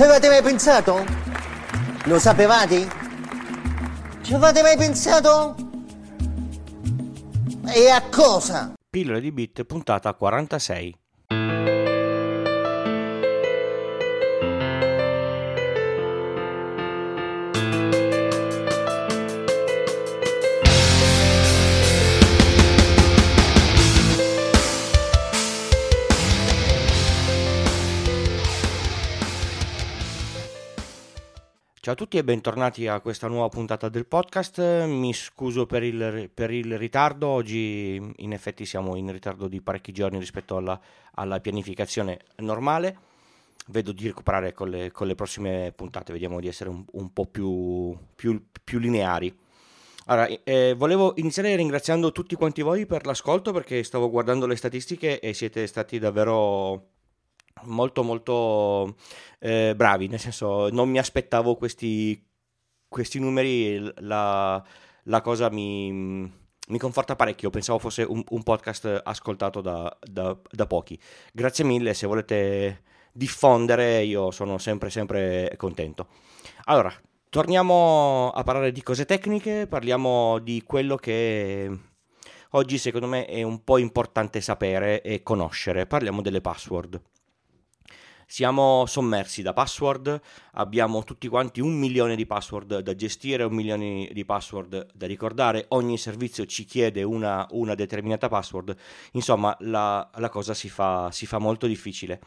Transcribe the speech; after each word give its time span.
Ci 0.00 0.06
avete 0.06 0.28
mai 0.28 0.42
pensato? 0.42 1.04
Lo 2.04 2.18
sapevate? 2.18 2.88
Ci 4.22 4.32
avete 4.32 4.62
mai 4.62 4.74
pensato? 4.78 5.54
E 7.66 7.90
a 7.90 8.00
cosa? 8.08 8.72
Pillole 8.88 9.20
di 9.20 9.30
Bit, 9.30 9.64
puntata 9.64 10.14
46. 10.14 10.99
Ciao 31.90 31.98
a 31.98 32.02
tutti 32.04 32.18
e 32.18 32.22
bentornati 32.24 32.86
a 32.86 33.00
questa 33.00 33.26
nuova 33.26 33.48
puntata 33.48 33.88
del 33.88 34.06
podcast. 34.06 34.84
Mi 34.84 35.12
scuso 35.12 35.66
per 35.66 35.82
il, 35.82 36.30
per 36.32 36.52
il, 36.52 36.78
ritardo, 36.78 37.26
oggi 37.26 38.00
in 38.18 38.32
effetti 38.32 38.64
siamo 38.64 38.94
in 38.94 39.10
ritardo 39.10 39.48
di 39.48 39.60
parecchi 39.60 39.90
giorni 39.90 40.20
rispetto 40.20 40.56
alla, 40.56 40.80
alla 41.14 41.40
pianificazione 41.40 42.20
normale. 42.36 42.96
Vedo 43.66 43.90
di 43.90 44.06
recuperare 44.06 44.52
con 44.52 44.68
le, 44.68 44.92
con 44.92 45.08
le, 45.08 45.16
prossime 45.16 45.72
puntate, 45.74 46.12
vediamo 46.12 46.38
di 46.38 46.46
essere 46.46 46.70
un, 46.70 46.84
un 46.92 47.12
po' 47.12 47.26
più, 47.26 47.98
più, 48.14 48.40
più, 48.62 48.78
lineari. 48.78 49.36
Allora, 50.06 50.28
eh, 50.44 50.74
volevo 50.76 51.14
iniziare 51.16 51.56
ringraziando 51.56 52.12
tutti 52.12 52.36
quanti 52.36 52.62
voi 52.62 52.86
per 52.86 53.04
l'ascolto 53.04 53.50
perché 53.50 53.82
stavo 53.82 54.10
guardando 54.10 54.46
le 54.46 54.54
statistiche 54.54 55.18
e 55.18 55.34
siete 55.34 55.66
stati 55.66 55.98
davvero 55.98 56.99
molto 57.64 58.02
molto 58.02 58.96
eh, 59.38 59.74
bravi, 59.74 60.08
nel 60.08 60.20
senso 60.20 60.68
non 60.70 60.88
mi 60.88 60.98
aspettavo 60.98 61.56
questi, 61.56 62.22
questi 62.88 63.18
numeri, 63.18 63.92
la, 63.98 64.62
la 65.04 65.20
cosa 65.20 65.50
mi, 65.50 65.90
mi, 65.92 66.78
conforta 66.78 67.16
parecchio, 67.16 67.50
pensavo 67.50 67.78
fosse 67.78 68.02
un, 68.02 68.22
un 68.28 68.42
podcast 68.42 69.00
ascoltato 69.04 69.60
da, 69.60 69.96
da, 70.02 70.36
da, 70.50 70.66
pochi. 70.66 70.98
Grazie 71.32 71.64
mille, 71.64 71.94
se 71.94 72.06
volete 72.06 72.82
diffondere 73.12 74.02
io 74.02 74.30
sono 74.30 74.58
sempre 74.58 74.90
sempre 74.90 75.54
contento. 75.56 76.08
Allora, 76.64 76.92
torniamo 77.28 78.30
a 78.30 78.42
parlare 78.42 78.72
di 78.72 78.82
cose 78.82 79.04
tecniche, 79.04 79.66
parliamo 79.66 80.38
di 80.38 80.62
quello 80.64 80.96
che 80.96 81.70
oggi 82.50 82.78
secondo 82.78 83.06
me 83.06 83.26
è 83.26 83.42
un 83.42 83.62
po' 83.64 83.78
importante 83.78 84.40
sapere 84.40 85.02
e 85.02 85.22
conoscere, 85.22 85.86
parliamo 85.86 86.22
delle 86.22 86.40
password. 86.40 87.00
Siamo 88.32 88.86
sommersi 88.86 89.42
da 89.42 89.52
password, 89.52 90.20
abbiamo 90.52 91.02
tutti 91.02 91.26
quanti 91.26 91.60
un 91.60 91.76
milione 91.76 92.14
di 92.14 92.26
password 92.26 92.78
da 92.78 92.94
gestire, 92.94 93.42
un 93.42 93.52
milione 93.52 94.08
di 94.12 94.24
password 94.24 94.92
da 94.94 95.08
ricordare, 95.08 95.64
ogni 95.70 95.98
servizio 95.98 96.46
ci 96.46 96.64
chiede 96.64 97.02
una, 97.02 97.44
una 97.50 97.74
determinata 97.74 98.28
password, 98.28 98.76
insomma 99.14 99.56
la, 99.62 100.08
la 100.14 100.28
cosa 100.28 100.54
si 100.54 100.68
fa, 100.68 101.10
si 101.10 101.26
fa, 101.26 101.38
molto 101.38 101.66
difficile. 101.66 102.20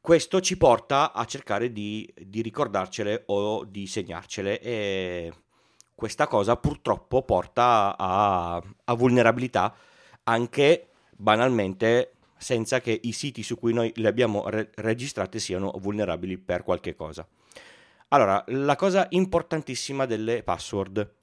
Questo 0.00 0.40
ci 0.40 0.56
porta 0.56 1.12
a 1.12 1.24
cercare 1.26 1.70
di, 1.70 2.12
di 2.16 2.42
ricordarcele 2.42 3.22
o 3.26 3.64
di 3.64 3.86
segnarcele 3.86 4.60
e 4.60 5.32
questa 5.94 6.26
cosa 6.26 6.56
purtroppo 6.56 7.22
porta 7.22 7.94
a, 7.96 8.56
a 8.56 8.94
vulnerabilità 8.94 9.72
anche 10.24 10.88
banalmente 11.12 12.14
senza 12.38 12.80
che 12.80 12.98
i 13.02 13.12
siti 13.12 13.42
su 13.42 13.58
cui 13.58 13.72
noi 13.72 13.92
le 13.96 14.08
abbiamo 14.08 14.48
re- 14.48 14.70
registrate 14.76 15.38
siano 15.38 15.72
vulnerabili 15.78 16.38
per 16.38 16.62
qualche 16.62 16.94
cosa. 16.94 17.26
Allora, 18.08 18.42
la 18.48 18.76
cosa 18.76 19.06
importantissima 19.10 20.06
delle 20.06 20.42
password. 20.42 21.14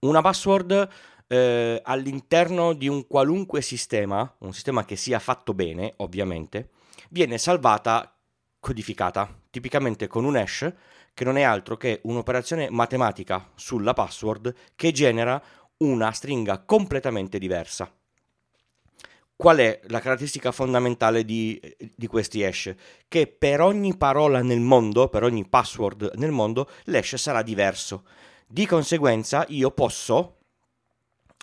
Una 0.00 0.20
password 0.20 0.88
eh, 1.26 1.80
all'interno 1.82 2.72
di 2.72 2.88
un 2.88 3.06
qualunque 3.06 3.62
sistema, 3.62 4.32
un 4.38 4.52
sistema 4.52 4.84
che 4.84 4.96
sia 4.96 5.18
fatto 5.18 5.54
bene, 5.54 5.94
ovviamente, 5.96 6.70
viene 7.10 7.38
salvata 7.38 8.14
codificata, 8.60 9.28
tipicamente 9.50 10.06
con 10.06 10.24
un 10.24 10.36
hash 10.36 10.72
che 11.14 11.24
non 11.24 11.36
è 11.36 11.42
altro 11.42 11.76
che 11.76 12.00
un'operazione 12.04 12.70
matematica 12.70 13.50
sulla 13.54 13.92
password 13.92 14.54
che 14.76 14.92
genera 14.92 15.42
una 15.78 16.12
stringa 16.12 16.60
completamente 16.60 17.38
diversa 17.38 17.92
qual 19.42 19.56
è 19.56 19.80
la 19.88 19.98
caratteristica 19.98 20.52
fondamentale 20.52 21.24
di, 21.24 21.60
di, 21.96 22.06
questi 22.06 22.44
hash? 22.44 22.72
Che 23.08 23.26
per 23.26 23.60
ogni 23.60 23.96
parola 23.96 24.40
nel 24.40 24.60
mondo, 24.60 25.08
per 25.08 25.24
ogni 25.24 25.44
password 25.48 26.12
nel 26.14 26.30
mondo, 26.30 26.70
l'hash 26.84 27.16
sarà 27.16 27.42
diverso. 27.42 28.04
Di 28.46 28.66
conseguenza 28.66 29.44
io 29.48 29.72
posso 29.72 30.36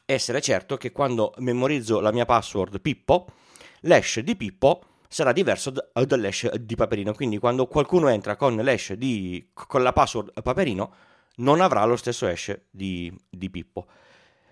essere 0.05 0.39
certo 0.39 0.77
che 0.77 0.93
quando 0.93 1.33
memorizzo 1.39 1.99
la 1.99 2.13
mia 2.13 2.23
password 2.23 2.79
Pippo, 2.79 3.33
l'hash 3.81 4.19
di 4.19 4.37
Pippo 4.37 4.81
sarà 5.09 5.33
diverso 5.33 5.69
dall'hash 5.69 6.53
di 6.55 6.75
Paperino. 6.75 7.13
Quindi 7.13 7.37
quando 7.37 7.67
qualcuno 7.67 8.07
entra 8.07 8.37
con 8.37 8.55
l'hash 8.55 8.93
di, 8.93 9.49
con 9.53 9.83
la 9.83 9.91
password 9.91 10.41
Paperino, 10.41 10.93
non 11.39 11.59
avrà 11.59 11.83
lo 11.83 11.97
stesso 11.97 12.27
hash 12.27 12.57
di, 12.71 13.13
di 13.29 13.49
Pippo. 13.49 13.87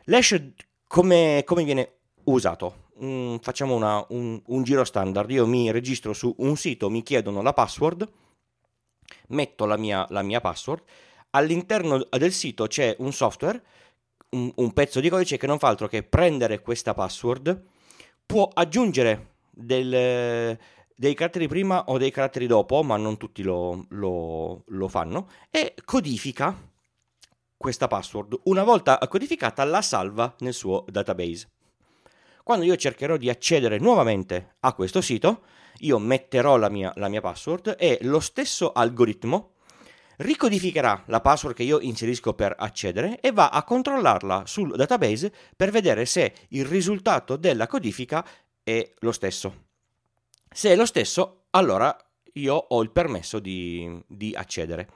L'hash 0.03 0.37
come, 0.85 1.43
come 1.45 1.63
viene 1.63 1.91
usato? 2.25 2.86
Mm, 3.03 3.37
facciamo 3.37 3.75
una, 3.75 4.05
un, 4.09 4.41
un 4.45 4.63
giro 4.63 4.83
standard, 4.83 5.29
io 5.31 5.45
mi 5.47 5.71
registro 5.71 6.13
su 6.13 6.33
un 6.39 6.55
sito, 6.55 6.89
mi 6.89 7.03
chiedono 7.03 7.41
la 7.41 7.53
password, 7.53 8.07
metto 9.29 9.65
la 9.65 9.77
mia, 9.77 10.05
la 10.09 10.21
mia 10.21 10.41
password, 10.41 10.83
all'interno 11.31 12.05
del 12.09 12.31
sito 12.31 12.67
c'è 12.67 12.95
un 12.99 13.13
software, 13.13 13.61
un, 14.29 14.51
un, 14.55 14.73
pezzo 14.73 14.99
di 14.99 15.09
codice 15.09 15.37
che 15.37 15.47
non 15.47 15.59
fa 15.59 15.67
altro 15.67 15.87
che 15.87 16.03
prendere 16.03 16.61
questa 16.61 16.93
password, 16.93 17.63
può 18.25 18.49
aggiungere 18.53 19.35
del, 19.49 20.57
dei 20.95 21.13
caratteri 21.13 21.47
prima 21.47 21.85
o 21.85 21.97
dei 21.97 22.11
caratteri 22.11 22.47
dopo, 22.47 22.83
ma 22.83 22.97
non 22.97 23.17
tutti 23.17 23.43
lo, 23.43 23.85
lo, 23.89 24.63
lo 24.65 24.87
fanno, 24.87 25.29
e 25.49 25.75
codifica 25.85 26.55
questa 27.55 27.87
password. 27.87 28.39
Una 28.43 28.63
volta 28.63 28.97
codificata 29.07 29.63
la 29.63 29.81
salva 29.81 30.33
nel 30.39 30.53
suo 30.53 30.85
database. 30.87 31.49
Quando 32.47 32.63
io 32.63 32.77
cercherò 32.77 33.17
di 33.17 33.29
accedere 33.29 33.77
nuovamente 33.77 34.55
a 34.61 34.71
questo 34.71 35.01
sito, 35.01 35.41
io 35.79 35.99
metterò 35.99 36.55
la 36.55 36.69
mia, 36.69 36.93
la 36.95 37.09
mia 37.09 37.19
password 37.19 37.75
e 37.77 37.97
lo 38.03 38.21
stesso 38.21 38.71
algoritmo 38.71 39.55
ricodificherà 40.19 41.03
la 41.07 41.19
password 41.19 41.53
che 41.53 41.63
io 41.63 41.81
inserisco 41.81 42.35
per 42.35 42.55
accedere 42.57 43.19
e 43.19 43.33
va 43.33 43.49
a 43.49 43.65
controllarla 43.65 44.45
sul 44.45 44.77
database 44.77 45.33
per 45.57 45.71
vedere 45.71 46.05
se 46.05 46.33
il 46.51 46.63
risultato 46.63 47.35
della 47.35 47.67
codifica 47.67 48.25
è 48.63 48.93
lo 48.99 49.11
stesso. 49.11 49.65
Se 50.49 50.71
è 50.71 50.75
lo 50.77 50.85
stesso, 50.85 51.47
allora 51.49 51.93
io 52.35 52.55
ho 52.55 52.81
il 52.81 52.91
permesso 52.91 53.39
di, 53.39 54.01
di 54.07 54.33
accedere. 54.33 54.87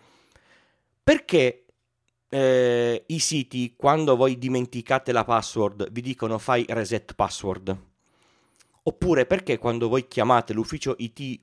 Perché 1.04 1.66
eh, 2.34 3.04
i 3.08 3.20
siti, 3.20 3.74
quando 3.76 4.16
voi 4.16 4.38
dimenticate 4.38 5.12
la 5.12 5.26
password, 5.26 5.92
vi 5.92 6.00
dicono 6.00 6.38
fai 6.38 6.64
reset 6.70 7.14
password? 7.14 7.78
Oppure 8.84 9.26
perché 9.26 9.58
quando 9.58 9.90
voi 9.90 10.08
chiamate 10.08 10.54
l'ufficio 10.54 10.96
IT 10.98 11.42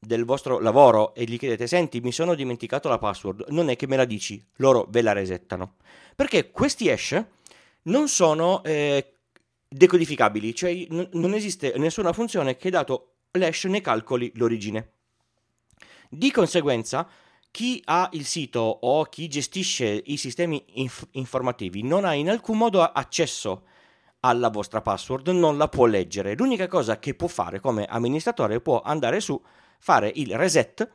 del 0.00 0.24
vostro 0.24 0.58
lavoro 0.58 1.14
e 1.14 1.22
gli 1.22 1.38
chiedete 1.38 1.68
senti 1.68 2.00
mi 2.00 2.10
sono 2.10 2.34
dimenticato 2.34 2.88
la 2.88 2.98
password, 2.98 3.46
non 3.50 3.68
è 3.68 3.76
che 3.76 3.86
me 3.86 3.94
la 3.94 4.04
dici, 4.04 4.44
loro 4.56 4.88
ve 4.90 5.02
la 5.02 5.12
resettano. 5.12 5.76
Perché 6.16 6.50
questi 6.50 6.90
hash 6.90 7.24
non 7.82 8.08
sono 8.08 8.64
eh, 8.64 9.18
decodificabili, 9.68 10.52
cioè 10.52 10.72
n- 10.90 11.10
non 11.12 11.32
esiste 11.32 11.74
nessuna 11.76 12.12
funzione 12.12 12.56
che 12.56 12.70
dato 12.70 13.18
l'hash 13.30 13.66
ne 13.66 13.80
calcoli 13.80 14.32
l'origine. 14.34 14.94
Di 16.10 16.32
conseguenza, 16.32 17.08
chi 17.52 17.82
ha 17.84 18.08
il 18.12 18.24
sito 18.24 18.60
o 18.60 19.04
chi 19.04 19.28
gestisce 19.28 20.02
i 20.06 20.16
sistemi 20.16 20.64
inf- 20.80 21.06
informativi 21.12 21.82
non 21.82 22.06
ha 22.06 22.14
in 22.14 22.30
alcun 22.30 22.56
modo 22.56 22.82
accesso 22.82 23.64
alla 24.20 24.48
vostra 24.48 24.80
password, 24.80 25.28
non 25.28 25.58
la 25.58 25.68
può 25.68 25.84
leggere. 25.84 26.34
L'unica 26.34 26.66
cosa 26.66 26.98
che 26.98 27.14
può 27.14 27.28
fare 27.28 27.60
come 27.60 27.84
amministratore 27.84 28.60
può 28.60 28.80
andare 28.80 29.20
su, 29.20 29.40
fare 29.78 30.10
il 30.14 30.34
reset 30.36 30.90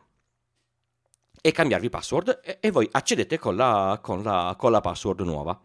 e 1.40 1.52
cambiarvi 1.52 1.90
password 1.90 2.40
e, 2.44 2.58
e 2.60 2.72
voi 2.72 2.90
accedete 2.92 3.38
con 3.38 3.56
la, 3.56 4.00
con, 4.02 4.24
la, 4.24 4.56
con 4.58 4.72
la 4.72 4.82
password 4.82 5.22
nuova. 5.22 5.62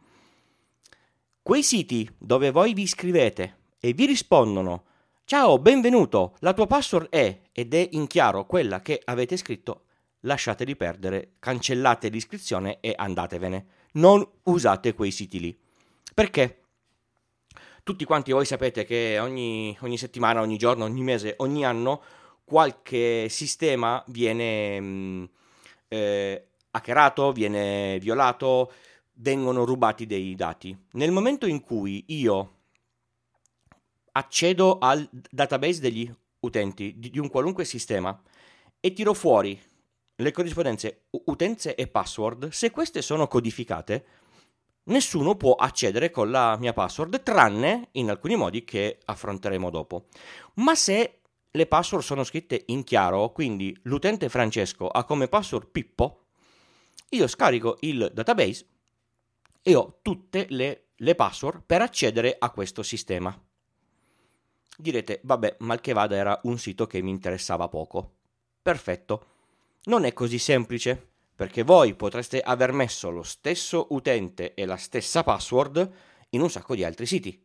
Quei 1.40 1.62
siti 1.62 2.08
dove 2.18 2.50
voi 2.50 2.74
vi 2.74 2.82
iscrivete 2.82 3.56
e 3.80 3.94
vi 3.94 4.04
rispondono 4.04 4.84
Ciao, 5.24 5.58
benvenuto, 5.58 6.34
la 6.40 6.52
tua 6.52 6.66
password 6.66 7.08
è 7.08 7.40
ed 7.50 7.72
è 7.72 7.88
in 7.92 8.06
chiaro 8.06 8.44
quella 8.44 8.82
che 8.82 9.00
avete 9.02 9.38
scritto 9.38 9.84
lasciateli 10.22 10.76
perdere, 10.76 11.32
cancellate 11.38 12.08
l'iscrizione 12.08 12.78
e 12.80 12.92
andatevene. 12.96 13.66
Non 13.92 14.26
usate 14.44 14.94
quei 14.94 15.10
siti 15.10 15.40
lì. 15.40 15.58
Perché? 16.14 16.58
Tutti 17.82 18.04
quanti 18.04 18.32
voi 18.32 18.44
sapete 18.44 18.84
che 18.84 19.18
ogni, 19.18 19.76
ogni 19.80 19.98
settimana, 19.98 20.40
ogni 20.40 20.56
giorno, 20.56 20.84
ogni 20.84 21.02
mese, 21.02 21.34
ogni 21.38 21.64
anno 21.64 22.02
qualche 22.44 23.28
sistema 23.28 24.02
viene 24.08 24.80
mh, 24.80 24.84
mm, 24.84 25.24
eh, 25.88 26.46
hackerato, 26.70 27.32
viene 27.32 27.98
violato, 27.98 28.72
vengono 29.14 29.64
rubati 29.64 30.06
dei 30.06 30.34
dati. 30.34 30.76
Nel 30.92 31.10
momento 31.10 31.46
in 31.46 31.60
cui 31.60 32.04
io 32.08 32.58
accedo 34.12 34.78
al 34.78 35.08
database 35.30 35.80
degli 35.80 36.12
utenti 36.40 36.94
di, 36.98 37.10
di 37.10 37.18
un 37.18 37.28
qualunque 37.28 37.64
sistema 37.64 38.20
e 38.78 38.92
tiro 38.92 39.14
fuori 39.14 39.58
le 40.16 40.30
corrispondenze 40.30 41.04
utenze 41.24 41.74
e 41.74 41.86
password, 41.86 42.48
se 42.48 42.70
queste 42.70 43.02
sono 43.02 43.28
codificate, 43.28 44.04
nessuno 44.84 45.36
può 45.36 45.54
accedere 45.54 46.10
con 46.10 46.30
la 46.30 46.56
mia 46.58 46.72
password, 46.72 47.22
tranne 47.22 47.88
in 47.92 48.10
alcuni 48.10 48.36
modi 48.36 48.64
che 48.64 48.98
affronteremo 49.04 49.70
dopo. 49.70 50.06
Ma 50.54 50.74
se 50.74 51.20
le 51.50 51.66
password 51.66 52.02
sono 52.02 52.24
scritte 52.24 52.64
in 52.66 52.84
chiaro, 52.84 53.30
quindi 53.32 53.76
l'utente 53.82 54.28
Francesco 54.28 54.88
ha 54.88 55.04
come 55.04 55.28
password 55.28 55.68
Pippo, 55.68 56.20
io 57.10 57.26
scarico 57.26 57.76
il 57.80 58.10
database 58.12 58.66
e 59.60 59.74
ho 59.74 59.98
tutte 60.02 60.46
le, 60.48 60.88
le 60.96 61.14
password 61.14 61.62
per 61.64 61.82
accedere 61.82 62.36
a 62.38 62.50
questo 62.50 62.82
sistema. 62.82 63.38
Direte, 64.78 65.20
vabbè, 65.22 65.56
mal 65.60 65.80
che 65.80 65.92
vada 65.92 66.16
era 66.16 66.40
un 66.44 66.58
sito 66.58 66.86
che 66.86 67.02
mi 67.02 67.10
interessava 67.10 67.68
poco. 67.68 68.14
Perfetto. 68.62 69.26
Non 69.84 70.04
è 70.04 70.12
così 70.12 70.38
semplice, 70.38 71.08
perché 71.34 71.64
voi 71.64 71.94
potreste 71.94 72.40
aver 72.40 72.70
messo 72.70 73.10
lo 73.10 73.24
stesso 73.24 73.88
utente 73.90 74.54
e 74.54 74.64
la 74.64 74.76
stessa 74.76 75.24
password 75.24 75.90
in 76.30 76.40
un 76.40 76.48
sacco 76.48 76.76
di 76.76 76.84
altri 76.84 77.04
siti. 77.04 77.42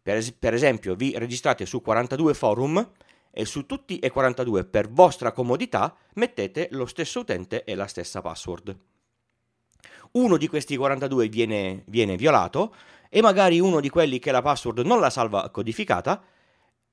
Per, 0.00 0.16
es- 0.16 0.32
per 0.32 0.54
esempio, 0.54 0.94
vi 0.94 1.12
registrate 1.18 1.66
su 1.66 1.82
42 1.82 2.32
forum 2.32 2.90
e 3.30 3.44
su 3.44 3.66
tutti 3.66 3.98
e 3.98 4.10
42 4.10 4.64
per 4.64 4.88
vostra 4.88 5.32
comodità 5.32 5.94
mettete 6.14 6.68
lo 6.70 6.86
stesso 6.86 7.20
utente 7.20 7.64
e 7.64 7.74
la 7.74 7.86
stessa 7.86 8.22
password. 8.22 8.74
Uno 10.12 10.38
di 10.38 10.48
questi 10.48 10.74
42 10.74 11.28
viene, 11.28 11.82
viene 11.86 12.16
violato 12.16 12.74
e 13.10 13.20
magari 13.20 13.60
uno 13.60 13.80
di 13.80 13.90
quelli 13.90 14.18
che 14.18 14.32
la 14.32 14.40
password 14.40 14.80
non 14.86 15.00
la 15.00 15.10
salva 15.10 15.50
codificata 15.50 16.22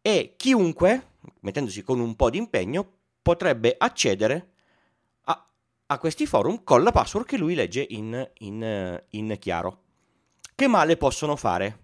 e 0.01 0.33
chiunque, 0.35 1.11
mettendosi 1.39 1.81
con 1.81 2.01
un 2.01 2.17
po' 2.17 2.29
di 2.29 2.37
impegno, 2.37 2.98
potrebbe 3.29 3.75
accedere 3.77 4.53
a, 5.25 5.47
a 5.85 5.97
questi 5.99 6.25
forum 6.25 6.63
con 6.63 6.81
la 6.81 6.91
password 6.91 7.27
che 7.27 7.37
lui 7.37 7.53
legge 7.53 7.85
in, 7.87 8.27
in, 8.39 9.03
in 9.09 9.37
chiaro. 9.37 9.81
Che 10.55 10.67
male 10.67 10.97
possono 10.97 11.35
fare? 11.35 11.77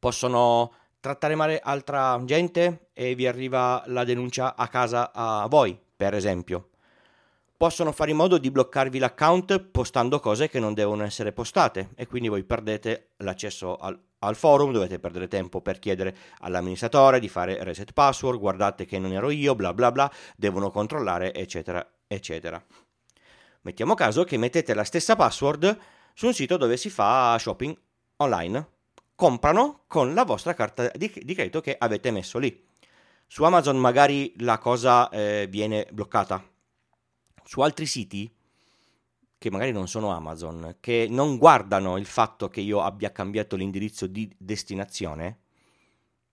Possono 0.00 0.72
trattare 0.98 1.36
male 1.36 1.60
altra 1.60 2.20
gente 2.24 2.88
e 2.92 3.14
vi 3.14 3.28
arriva 3.28 3.84
la 3.86 4.02
denuncia 4.02 4.56
a 4.56 4.66
casa 4.66 5.12
a 5.14 5.46
voi, 5.46 5.78
per 5.96 6.14
esempio. 6.14 6.70
Possono 7.56 7.92
fare 7.92 8.10
in 8.10 8.16
modo 8.16 8.36
di 8.38 8.50
bloccarvi 8.50 8.98
l'account 8.98 9.60
postando 9.60 10.18
cose 10.18 10.48
che 10.48 10.58
non 10.58 10.74
devono 10.74 11.04
essere 11.04 11.30
postate 11.30 11.90
e 11.94 12.08
quindi 12.08 12.26
voi 12.26 12.42
perdete 12.42 13.10
l'accesso 13.18 13.76
al, 13.76 13.96
al 14.20 14.36
forum, 14.36 14.72
dovete 14.72 14.98
perdere 14.98 15.28
tempo 15.28 15.60
per 15.60 15.78
chiedere 15.78 16.16
all'amministratore 16.40 17.20
di 17.20 17.28
fare 17.28 17.62
reset 17.62 17.92
password, 17.92 18.38
guardate 18.38 18.84
che 18.84 18.98
non 18.98 19.12
ero 19.12 19.30
io, 19.30 19.54
bla 19.54 19.72
bla 19.72 19.92
bla, 19.92 20.10
devono 20.36 20.70
controllare, 20.70 21.34
eccetera, 21.34 21.86
eccetera. 22.06 22.62
Mettiamo 23.62 23.94
caso 23.94 24.24
che 24.24 24.36
mettete 24.36 24.74
la 24.74 24.84
stessa 24.84 25.16
password 25.16 25.78
su 26.14 26.26
un 26.26 26.34
sito 26.34 26.56
dove 26.56 26.76
si 26.76 26.90
fa 26.90 27.36
shopping 27.38 27.76
online 28.16 28.76
comprano 29.14 29.82
con 29.88 30.14
la 30.14 30.24
vostra 30.24 30.54
carta 30.54 30.90
di, 30.94 31.12
di 31.22 31.34
credito 31.34 31.60
che 31.60 31.74
avete 31.76 32.12
messo 32.12 32.38
lì. 32.38 32.66
Su 33.26 33.42
Amazon 33.42 33.76
magari 33.76 34.32
la 34.38 34.58
cosa 34.58 35.08
eh, 35.10 35.46
viene 35.50 35.88
bloccata. 35.90 36.42
Su 37.44 37.60
altri 37.60 37.84
siti, 37.84 38.32
che 39.38 39.50
magari 39.50 39.70
non 39.70 39.86
sono 39.86 40.10
Amazon, 40.10 40.76
che 40.80 41.06
non 41.08 41.38
guardano 41.38 41.96
il 41.96 42.06
fatto 42.06 42.48
che 42.48 42.60
io 42.60 42.82
abbia 42.82 43.12
cambiato 43.12 43.54
l'indirizzo 43.54 44.08
di 44.08 44.28
destinazione, 44.36 45.38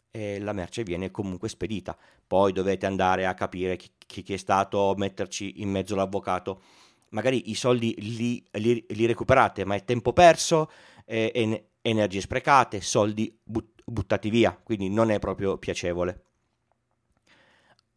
eh, 0.10 0.40
la 0.40 0.54
merce 0.54 0.84
viene 0.84 1.12
comunque 1.12 1.48
spedita. 1.48 1.96
Poi 2.26 2.52
dovete 2.52 2.88
andare 2.88 3.28
a 3.28 3.36
capire 3.36 3.76
chi, 3.76 3.92
chi 4.08 4.34
è 4.34 4.38
stato, 4.38 4.96
metterci 4.98 5.62
in 5.62 5.70
mezzo 5.70 5.96
l'avvocato. 5.96 6.62
Magari 7.10 7.52
i 7.52 7.56
soldi 7.56 7.94
li, 8.00 8.44
li, 8.54 8.84
li 8.88 9.06
recuperate, 9.06 9.66
ma 9.66 9.76
è 9.76 9.84
tempo 9.84 10.12
perso 10.12 10.72
eh, 11.06 11.32
e, 11.34 11.68
energie 11.82 12.22
sprecate, 12.22 12.82
soldi 12.82 13.38
but- 13.44 13.84
buttati 13.86 14.30
via, 14.32 14.60
quindi 14.62 14.90
non 14.90 15.12
è 15.12 15.20
proprio 15.20 15.58
piacevole. 15.58 16.24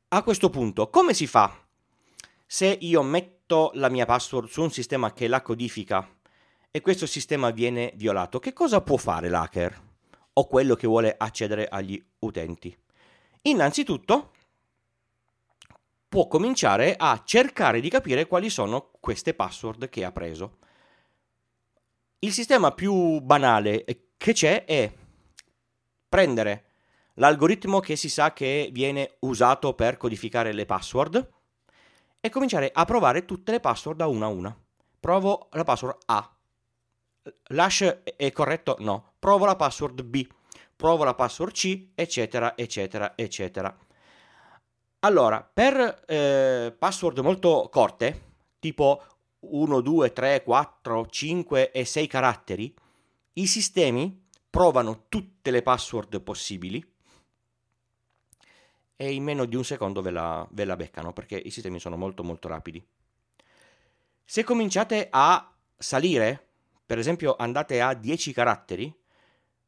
A 0.08 0.22
questo 0.22 0.50
punto, 0.50 0.90
come 0.90 1.14
si 1.14 1.26
fa 1.26 1.66
se 2.46 2.76
io 2.80 3.02
metto 3.02 3.37
la 3.74 3.88
mia 3.88 4.04
password 4.04 4.48
su 4.48 4.62
un 4.62 4.70
sistema 4.70 5.12
che 5.12 5.26
la 5.26 5.40
codifica 5.40 6.06
e 6.70 6.80
questo 6.80 7.06
sistema 7.06 7.50
viene 7.50 7.92
violato? 7.96 8.38
Che 8.38 8.52
cosa 8.52 8.82
può 8.82 8.96
fare 8.96 9.28
l'hacker 9.28 9.82
o 10.34 10.46
quello 10.46 10.74
che 10.74 10.86
vuole 10.86 11.14
accedere 11.16 11.66
agli 11.66 12.02
utenti? 12.20 12.76
Innanzitutto, 13.42 14.32
può 16.08 16.26
cominciare 16.26 16.94
a 16.96 17.22
cercare 17.24 17.80
di 17.80 17.88
capire 17.88 18.26
quali 18.26 18.50
sono 18.50 18.90
queste 19.00 19.34
password 19.34 19.88
che 19.88 20.04
ha 20.04 20.12
preso. 20.12 20.58
Il 22.18 22.32
sistema 22.32 22.72
più 22.72 23.20
banale 23.20 23.84
che 24.16 24.32
c'è 24.32 24.64
è 24.64 24.92
prendere 26.08 26.64
l'algoritmo 27.14 27.80
che 27.80 27.96
si 27.96 28.08
sa 28.08 28.32
che 28.32 28.70
viene 28.72 29.16
usato 29.20 29.74
per 29.74 29.96
codificare 29.96 30.52
le 30.52 30.66
password 30.66 31.36
e 32.20 32.28
cominciare 32.30 32.70
a 32.72 32.84
provare 32.84 33.24
tutte 33.24 33.52
le 33.52 33.60
password 33.60 34.00
a 34.00 34.06
una 34.08 34.26
a 34.26 34.28
una. 34.28 34.56
Provo 35.00 35.48
la 35.52 35.64
password 35.64 35.98
A. 36.06 36.36
L'hash 37.48 38.00
è 38.16 38.32
corretto? 38.32 38.76
No. 38.80 39.12
Provo 39.18 39.44
la 39.44 39.56
password 39.56 40.02
B. 40.02 40.26
Provo 40.74 41.04
la 41.04 41.14
password 41.14 41.52
C, 41.52 41.88
eccetera, 41.94 42.56
eccetera, 42.56 43.12
eccetera. 43.16 43.76
Allora, 45.00 45.48
per 45.52 46.04
eh, 46.06 46.74
password 46.76 47.18
molto 47.20 47.68
corte, 47.70 48.22
tipo 48.58 49.02
1, 49.40 49.80
2, 49.80 50.12
3, 50.12 50.42
4, 50.42 51.06
5 51.06 51.70
e 51.70 51.84
6 51.84 52.06
caratteri, 52.06 52.74
i 53.34 53.46
sistemi 53.46 54.26
provano 54.50 55.04
tutte 55.08 55.50
le 55.50 55.62
password 55.62 56.20
possibili 56.20 56.84
e 59.00 59.12
in 59.12 59.22
meno 59.22 59.44
di 59.44 59.54
un 59.54 59.64
secondo 59.64 60.02
ve 60.02 60.10
la, 60.10 60.44
ve 60.50 60.64
la 60.64 60.74
beccano 60.74 61.12
perché 61.12 61.36
i 61.36 61.50
sistemi 61.50 61.78
sono 61.78 61.96
molto 61.96 62.24
molto 62.24 62.48
rapidi. 62.48 62.84
Se 64.24 64.42
cominciate 64.42 65.06
a 65.08 65.54
salire, 65.76 66.48
per 66.84 66.98
esempio 66.98 67.36
andate 67.36 67.80
a 67.80 67.94
10 67.94 68.32
caratteri, 68.32 68.92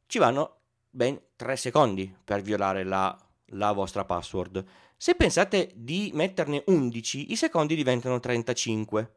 ci 0.07 0.19
vanno 0.19 0.63
ben 0.91 1.17
3 1.37 1.55
secondi 1.55 2.13
per 2.25 2.43
violare 2.43 2.83
la, 2.83 3.17
la 3.51 3.71
vostra 3.71 4.05
password. 4.05 4.65
Se 4.97 5.15
pensate 5.15 5.71
di 5.77 6.11
metterne 6.13 6.65
11, 6.67 7.31
i 7.31 7.37
secondi 7.37 7.77
diventano 7.77 8.19
35. 8.19 9.15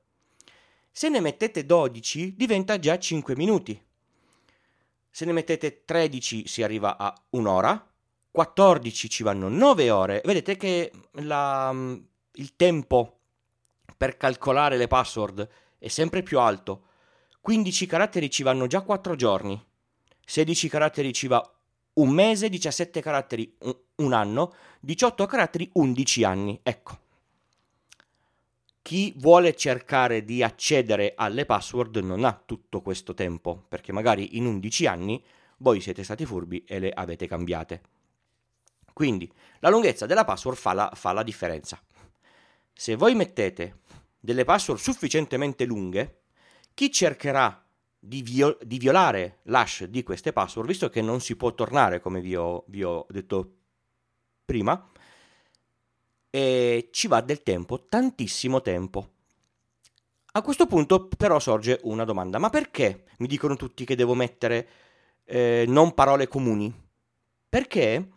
Se 0.91 1.09
ne 1.09 1.21
mettete 1.21 1.65
12 1.65 2.35
diventa 2.35 2.77
già 2.77 2.99
5 2.99 3.35
minuti. 3.35 3.83
Se 5.09 5.25
ne 5.25 5.31
mettete 5.31 5.85
13 5.85 6.47
si 6.47 6.61
arriva 6.61 6.97
a 6.97 7.11
un'ora, 7.31 7.92
14 8.33 9.09
ci 9.09 9.21
vanno 9.21 9.47
9 9.47 9.91
ore. 9.91 10.21
Vedete 10.25 10.57
che 10.57 10.91
la, 11.21 11.71
il 12.31 12.55
tempo 12.55 13.19
per 13.95 14.17
calcolare 14.17 14.75
le 14.75 14.87
password 14.87 15.47
è 15.77 15.87
sempre 15.87 16.23
più 16.23 16.39
alto. 16.39 16.85
15 17.41 17.85
caratteri 17.85 18.31
ci 18.31 18.41
vanno 18.41 18.65
già 18.65 18.81
4 18.81 19.15
giorni, 19.15 19.63
16 20.25 20.67
caratteri 20.67 21.13
ci 21.13 21.27
va 21.27 21.47
un 21.93 22.09
mese, 22.09 22.49
17 22.49 23.01
caratteri 23.01 23.55
un 23.97 24.13
anno, 24.13 24.53
18 24.79 25.27
caratteri 25.27 25.69
11 25.73 26.23
anni. 26.23 26.59
Ecco 26.63 27.01
chi 28.81 29.13
vuole 29.15 29.55
cercare 29.55 30.25
di 30.25 30.43
accedere 30.43 31.13
alle 31.15 31.45
password 31.45 31.97
non 31.97 32.25
ha 32.25 32.41
tutto 32.45 32.81
questo 32.81 33.13
tempo, 33.13 33.63
perché 33.69 33.93
magari 33.93 34.37
in 34.37 34.45
11 34.45 34.87
anni 34.87 35.23
voi 35.57 35.79
siete 35.79 36.03
stati 36.03 36.25
furbi 36.25 36.63
e 36.65 36.79
le 36.79 36.89
avete 36.91 37.27
cambiate. 37.27 37.81
Quindi 38.93 39.31
la 39.59 39.69
lunghezza 39.69 40.05
della 40.05 40.23
password 40.23 40.57
fa 40.57 40.73
la, 40.73 40.91
fa 40.93 41.11
la 41.11 41.23
differenza. 41.23 41.81
Se 42.71 42.95
voi 42.95 43.15
mettete 43.15 43.79
delle 44.19 44.45
password 44.45 44.79
sufficientemente 44.79 45.65
lunghe, 45.65 46.21
chi 46.73 46.91
cercherà 46.91 47.63
di, 47.99 48.21
viol- 48.21 48.57
di, 48.63 48.77
violare 48.77 49.39
l'hash 49.43 49.85
di 49.85 50.03
queste 50.03 50.31
password, 50.31 50.67
visto 50.67 50.89
che 50.89 51.01
non 51.01 51.21
si 51.21 51.35
può 51.35 51.53
tornare, 51.53 51.99
come 51.99 52.21
vi 52.21 52.35
ho, 52.35 52.63
vi 52.67 52.83
ho 52.83 53.05
detto 53.09 53.55
prima, 54.45 54.89
e 56.29 56.89
ci 56.91 57.07
va 57.07 57.21
del 57.21 57.43
tempo, 57.43 57.85
tantissimo 57.85 58.61
tempo. 58.61 59.09
A 60.33 60.41
questo 60.41 60.65
punto 60.65 61.07
però 61.07 61.39
sorge 61.39 61.79
una 61.83 62.05
domanda, 62.05 62.39
ma 62.39 62.49
perché 62.49 63.05
mi 63.19 63.27
dicono 63.27 63.55
tutti 63.55 63.85
che 63.85 63.95
devo 63.95 64.15
mettere 64.15 64.67
eh, 65.25 65.65
non 65.67 65.93
parole 65.93 66.27
comuni? 66.27 66.73
Perché 67.47 68.09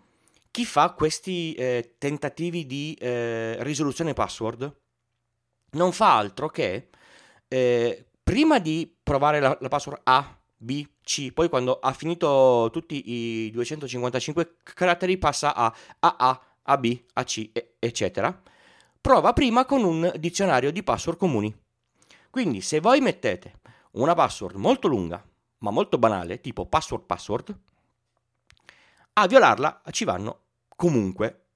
chi 0.56 0.64
fa 0.64 0.92
questi 0.92 1.52
eh, 1.52 1.96
tentativi 1.98 2.64
di 2.64 2.96
eh, 2.98 3.62
risoluzione 3.62 4.14
password 4.14 4.74
non 5.72 5.92
fa 5.92 6.16
altro 6.16 6.48
che 6.48 6.88
eh, 7.46 8.06
prima 8.22 8.58
di 8.58 8.90
provare 9.02 9.38
la, 9.38 9.54
la, 9.60 9.68
password 9.68 10.00
A, 10.04 10.34
B, 10.56 10.82
C, 11.02 11.30
poi 11.34 11.50
quando 11.50 11.78
ha 11.78 11.92
finito 11.92 12.70
tutti 12.72 13.02
i 13.12 13.50
255 13.50 14.56
caratteri 14.62 15.18
passa 15.18 15.54
a 15.54 15.70
AA, 15.98 16.40
AB, 16.62 17.02
AC, 17.12 17.50
eccetera. 17.78 18.42
Prova 18.98 19.34
prima 19.34 19.66
con 19.66 19.84
un 19.84 20.10
dizionario 20.16 20.72
di 20.72 20.82
password 20.82 21.18
comuni. 21.18 21.54
Quindi 22.30 22.62
se 22.62 22.80
voi 22.80 23.02
mettete 23.02 23.60
una 23.90 24.14
password 24.14 24.56
molto 24.56 24.88
lunga, 24.88 25.22
ma 25.58 25.70
molto 25.70 25.98
banale, 25.98 26.40
tipo 26.40 26.64
password 26.64 27.04
password, 27.04 27.58
a 29.12 29.26
violarla 29.26 29.82
ci 29.90 30.04
vanno 30.04 30.44
comunque 30.76 31.46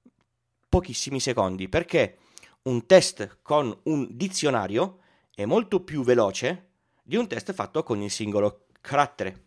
pochissimi 0.67 1.19
secondi, 1.19 1.69
perché 1.69 2.17
un 2.63 2.85
test 2.85 3.39
con 3.41 3.77
un 3.83 4.07
dizionario 4.11 4.99
è 5.33 5.45
molto 5.45 5.81
più 5.81 6.03
veloce 6.03 6.69
di 7.03 7.15
un 7.15 7.27
test 7.27 7.53
fatto 7.53 7.83
con 7.83 8.01
il 8.01 8.11
singolo 8.11 8.65
carattere. 8.81 9.45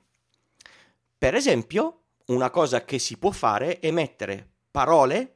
Per 1.18 1.34
esempio, 1.34 2.00
una 2.26 2.50
cosa 2.50 2.84
che 2.84 2.98
si 2.98 3.18
può 3.18 3.30
fare 3.30 3.78
è 3.78 3.90
mettere 3.90 4.48
parole 4.70 5.34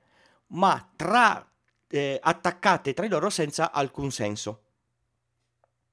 ma 0.49 0.90
tra, 0.97 1.47
eh, 1.88 2.18
attaccate 2.23 2.95
tra 2.95 3.07
loro 3.07 3.30
senza 3.30 3.73
alcun 3.73 4.11
senso. 4.11 4.62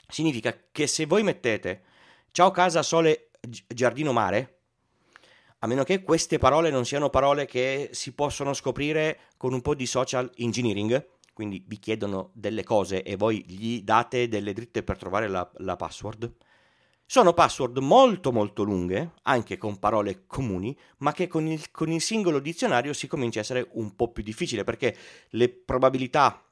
Significa 0.07 0.57
che 0.71 0.87
se 0.87 1.05
voi 1.05 1.23
mettete 1.23 1.83
ciao 2.31 2.51
casa, 2.51 2.83
sole, 2.83 3.29
giardino, 3.67 4.11
mare, 4.11 4.54
a 5.59 5.67
meno 5.67 5.83
che 5.83 6.03
queste 6.03 6.37
parole 6.37 6.69
non 6.69 6.85
siano 6.85 7.09
parole 7.09 7.45
che 7.45 7.89
si 7.91 8.13
possono 8.13 8.53
scoprire 8.53 9.19
con 9.37 9.53
un 9.53 9.61
po' 9.61 9.75
di 9.75 9.85
social 9.85 10.29
engineering, 10.37 11.07
quindi 11.33 11.63
vi 11.67 11.79
chiedono 11.79 12.31
delle 12.33 12.63
cose 12.63 13.03
e 13.03 13.15
voi 13.15 13.43
gli 13.45 13.81
date 13.81 14.27
delle 14.27 14.53
dritte 14.53 14.83
per 14.83 14.97
trovare 14.97 15.27
la, 15.27 15.49
la 15.57 15.75
password, 15.75 16.33
sono 17.07 17.33
password 17.33 17.77
molto 17.77 18.31
molto 18.31 18.63
lunghe, 18.63 19.13
anche 19.23 19.57
con 19.57 19.77
parole 19.77 20.25
comuni, 20.25 20.75
ma 20.97 21.11
che 21.11 21.27
con 21.27 21.45
il, 21.45 21.69
con 21.69 21.91
il 21.91 22.01
singolo 22.01 22.39
dizionario 22.39 22.93
si 22.93 23.05
comincia 23.05 23.39
a 23.39 23.41
essere 23.43 23.67
un 23.73 23.95
po' 23.95 24.11
più 24.11 24.23
difficile 24.23 24.63
perché 24.63 24.95
le 25.29 25.49
probabilità 25.49 26.43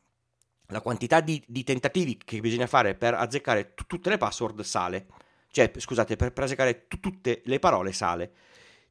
la 0.67 0.81
quantità 0.81 1.21
di, 1.21 1.43
di, 1.47 1.63
tentativi 1.63 2.17
che 2.17 2.39
bisogna 2.39 2.67
fare 2.67 2.95
per 2.95 3.13
azzeccare 3.15 3.73
t- 3.73 3.85
tutte 3.87 4.09
le 4.09 4.17
password 4.17 4.61
sale. 4.61 5.07
Cioè, 5.49 5.71
scusate, 5.75 6.15
per, 6.15 6.31
per 6.33 6.43
azzeccare 6.43 6.87
t- 6.87 6.99
tutte 6.99 7.41
le 7.45 7.59
parole 7.59 7.91
sale. 7.91 8.31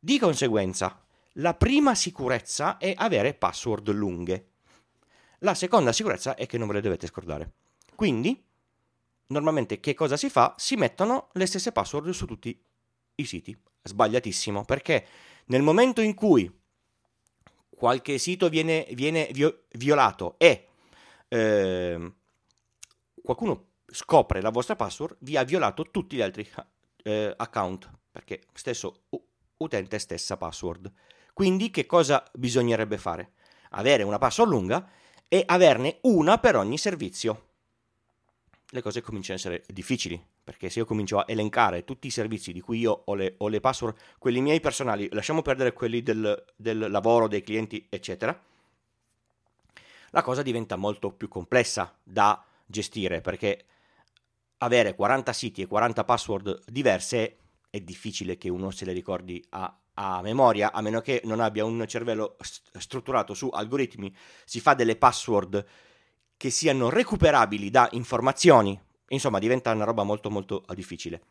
Di 0.04 0.18
conseguenza, 0.18 1.00
la 1.34 1.54
prima 1.54 1.94
sicurezza 1.94 2.76
è 2.76 2.92
avere 2.96 3.34
password 3.34 3.88
lunghe. 3.90 4.48
La 5.38 5.54
seconda 5.54 5.92
sicurezza 5.92 6.34
è 6.34 6.44
che 6.46 6.58
non 6.58 6.66
ve 6.66 6.74
le 6.74 6.80
dovete 6.80 7.06
scordare. 7.06 7.52
Quindi, 7.94 8.44
normalmente 9.26 9.78
che 9.78 9.94
cosa 9.94 10.16
si 10.16 10.28
fa? 10.28 10.56
Si 10.58 10.74
mettono 10.74 11.28
le 11.34 11.46
stesse 11.46 11.70
password 11.70 12.10
su 12.10 12.26
tutti 12.26 12.60
i 13.14 13.24
siti. 13.24 13.56
Sbagliatissimo, 13.80 14.64
perché 14.64 15.06
nel 15.46 15.62
momento 15.62 16.00
in 16.00 16.14
cui 16.14 16.52
qualche 17.68 18.18
sito 18.18 18.48
viene, 18.48 18.88
viene 18.94 19.30
violato 19.70 20.34
e 20.38 20.66
eh, 21.28 22.12
qualcuno 23.22 23.66
scopre 23.86 24.40
la 24.40 24.50
vostra 24.50 24.74
password, 24.74 25.18
vi 25.20 25.36
ha 25.36 25.44
violato 25.44 25.92
tutti 25.92 26.16
gli 26.16 26.22
altri 26.22 26.50
eh, 27.04 27.32
account, 27.36 27.88
perché 28.10 28.40
stesso 28.52 29.04
utente 29.62 29.98
stessa 29.98 30.36
password. 30.36 30.90
Quindi 31.32 31.70
che 31.70 31.86
cosa 31.86 32.22
bisognerebbe 32.34 32.98
fare? 32.98 33.32
Avere 33.70 34.02
una 34.02 34.18
password 34.18 34.50
lunga 34.50 34.88
e 35.28 35.42
averne 35.46 35.98
una 36.02 36.38
per 36.38 36.56
ogni 36.56 36.76
servizio 36.76 37.50
le 38.74 38.80
cose 38.80 39.02
cominciano 39.02 39.38
ad 39.38 39.44
essere 39.44 39.64
difficili, 39.72 40.22
perché 40.42 40.70
se 40.70 40.78
io 40.78 40.86
comincio 40.86 41.18
a 41.18 41.24
elencare 41.28 41.84
tutti 41.84 42.06
i 42.06 42.10
servizi 42.10 42.52
di 42.52 42.60
cui 42.60 42.78
io 42.78 43.02
ho 43.04 43.14
le, 43.14 43.34
ho 43.36 43.48
le 43.48 43.60
password, 43.60 43.94
quelli 44.18 44.40
miei 44.40 44.60
personali, 44.60 45.08
lasciamo 45.12 45.42
perdere 45.42 45.74
quelli 45.74 46.02
del, 46.02 46.42
del 46.56 46.90
lavoro, 46.90 47.28
dei 47.28 47.42
clienti, 47.42 47.86
eccetera, 47.90 48.38
la 50.10 50.22
cosa 50.22 50.40
diventa 50.40 50.76
molto 50.76 51.12
più 51.12 51.28
complessa 51.28 51.94
da 52.02 52.42
gestire, 52.64 53.20
perché 53.20 53.66
avere 54.58 54.94
40 54.94 55.32
siti 55.34 55.60
e 55.60 55.66
40 55.66 56.04
password 56.04 56.62
diverse 56.70 57.36
è 57.72 57.80
difficile 57.80 58.36
che 58.36 58.50
uno 58.50 58.70
se 58.70 58.84
le 58.84 58.92
ricordi 58.92 59.42
a, 59.48 59.74
a 59.94 60.20
memoria, 60.20 60.72
a 60.72 60.82
meno 60.82 61.00
che 61.00 61.22
non 61.24 61.40
abbia 61.40 61.64
un 61.64 61.82
cervello 61.88 62.36
strutturato 62.78 63.32
su 63.32 63.48
algoritmi, 63.48 64.14
si 64.44 64.60
fa 64.60 64.74
delle 64.74 64.96
password 64.96 65.64
che 66.36 66.50
siano 66.50 66.90
recuperabili 66.90 67.70
da 67.70 67.88
informazioni, 67.92 68.78
insomma 69.08 69.38
diventa 69.38 69.72
una 69.72 69.84
roba 69.84 70.02
molto 70.02 70.28
molto 70.28 70.66
difficile. 70.74 71.22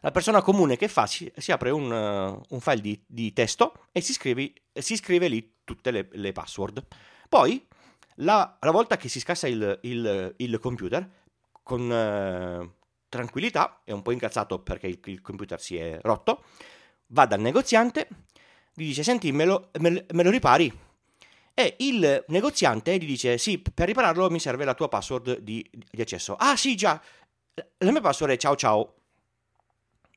La 0.00 0.10
persona 0.10 0.42
comune 0.42 0.76
che 0.76 0.88
fa 0.88 1.06
si, 1.06 1.32
si 1.34 1.52
apre 1.52 1.70
un, 1.70 1.90
uh, 1.90 2.42
un, 2.54 2.60
file 2.60 2.82
di, 2.82 3.02
di 3.06 3.32
testo 3.32 3.86
e 3.92 4.02
si 4.02 4.12
scrive, 4.12 4.52
si 4.74 4.94
scrive, 4.94 5.28
lì 5.28 5.54
tutte 5.64 5.90
le, 5.90 6.06
le 6.12 6.32
password. 6.32 6.84
Poi, 7.30 7.66
la, 8.16 8.58
la, 8.60 8.70
volta 8.72 8.98
che 8.98 9.08
si 9.08 9.20
scassa 9.20 9.48
il, 9.48 9.78
il, 9.84 10.34
il 10.36 10.58
computer, 10.58 11.08
con 11.62 11.80
uh, 11.88 12.79
tranquillità, 13.10 13.82
è 13.84 13.92
un 13.92 14.00
po' 14.00 14.12
incazzato 14.12 14.60
perché 14.60 14.86
il, 14.86 14.98
il, 15.04 15.20
computer 15.20 15.60
si 15.60 15.76
è 15.76 15.98
rotto, 16.00 16.44
va 17.08 17.26
dal 17.26 17.40
negoziante, 17.40 18.08
gli 18.72 18.86
dice, 18.86 19.02
senti, 19.02 19.30
me 19.32 19.44
lo, 19.44 19.68
me, 19.80 20.06
me 20.10 20.22
lo 20.22 20.30
ripari? 20.30 20.88
e 21.60 21.76
il 21.80 22.24
negoziante 22.28 22.96
gli 22.96 23.06
dice 23.06 23.36
sì, 23.36 23.58
per 23.58 23.86
ripararlo 23.86 24.30
mi 24.30 24.40
serve 24.40 24.64
la 24.64 24.74
tua 24.74 24.88
password 24.88 25.40
di, 25.40 25.68
di 25.90 26.00
accesso. 26.00 26.34
Ah 26.36 26.56
sì, 26.56 26.74
già, 26.74 27.00
la 27.78 27.90
mia 27.90 28.00
password 28.00 28.32
è 28.32 28.36
ciao 28.36 28.56
ciao. 28.56 28.94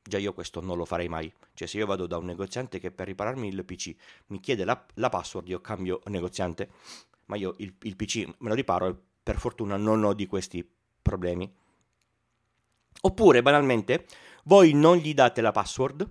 Già 0.02 0.18
io 0.18 0.34
questo 0.34 0.62
non 0.62 0.78
lo 0.78 0.86
farei 0.86 1.08
mai. 1.08 1.32
Cioè 1.54 1.68
se 1.68 1.78
io 1.78 1.86
vado 1.86 2.08
da 2.08 2.18
un 2.18 2.26
negoziante 2.26 2.80
che 2.80 2.92
per 2.92 3.08
ripararmi 3.08 3.48
il 3.48 3.64
PC 3.66 3.94
mi 4.28 4.40
chiede 4.40 4.64
la, 4.64 4.86
la 4.96 5.10
password, 5.10 5.48
io 5.50 5.60
cambio 5.60 6.02
negoziante. 6.06 6.70
Ma 7.26 7.36
io 7.36 7.56
il, 7.58 7.74
il 7.82 7.96
PC 7.96 8.26
me 8.40 8.50
lo 8.50 8.54
riparo 8.54 8.88
e 8.88 8.96
per 9.22 9.38
fortuna 9.38 9.78
non 9.78 10.04
ho 10.04 10.14
di 10.14 10.28
questi 10.28 10.68
problemi. 11.02 11.52
Oppure, 13.06 13.42
banalmente, 13.42 14.06
voi 14.46 14.72
non 14.74 14.96
gli 14.96 15.14
date 15.14 15.42
la 15.42 15.52
password, 15.52 16.10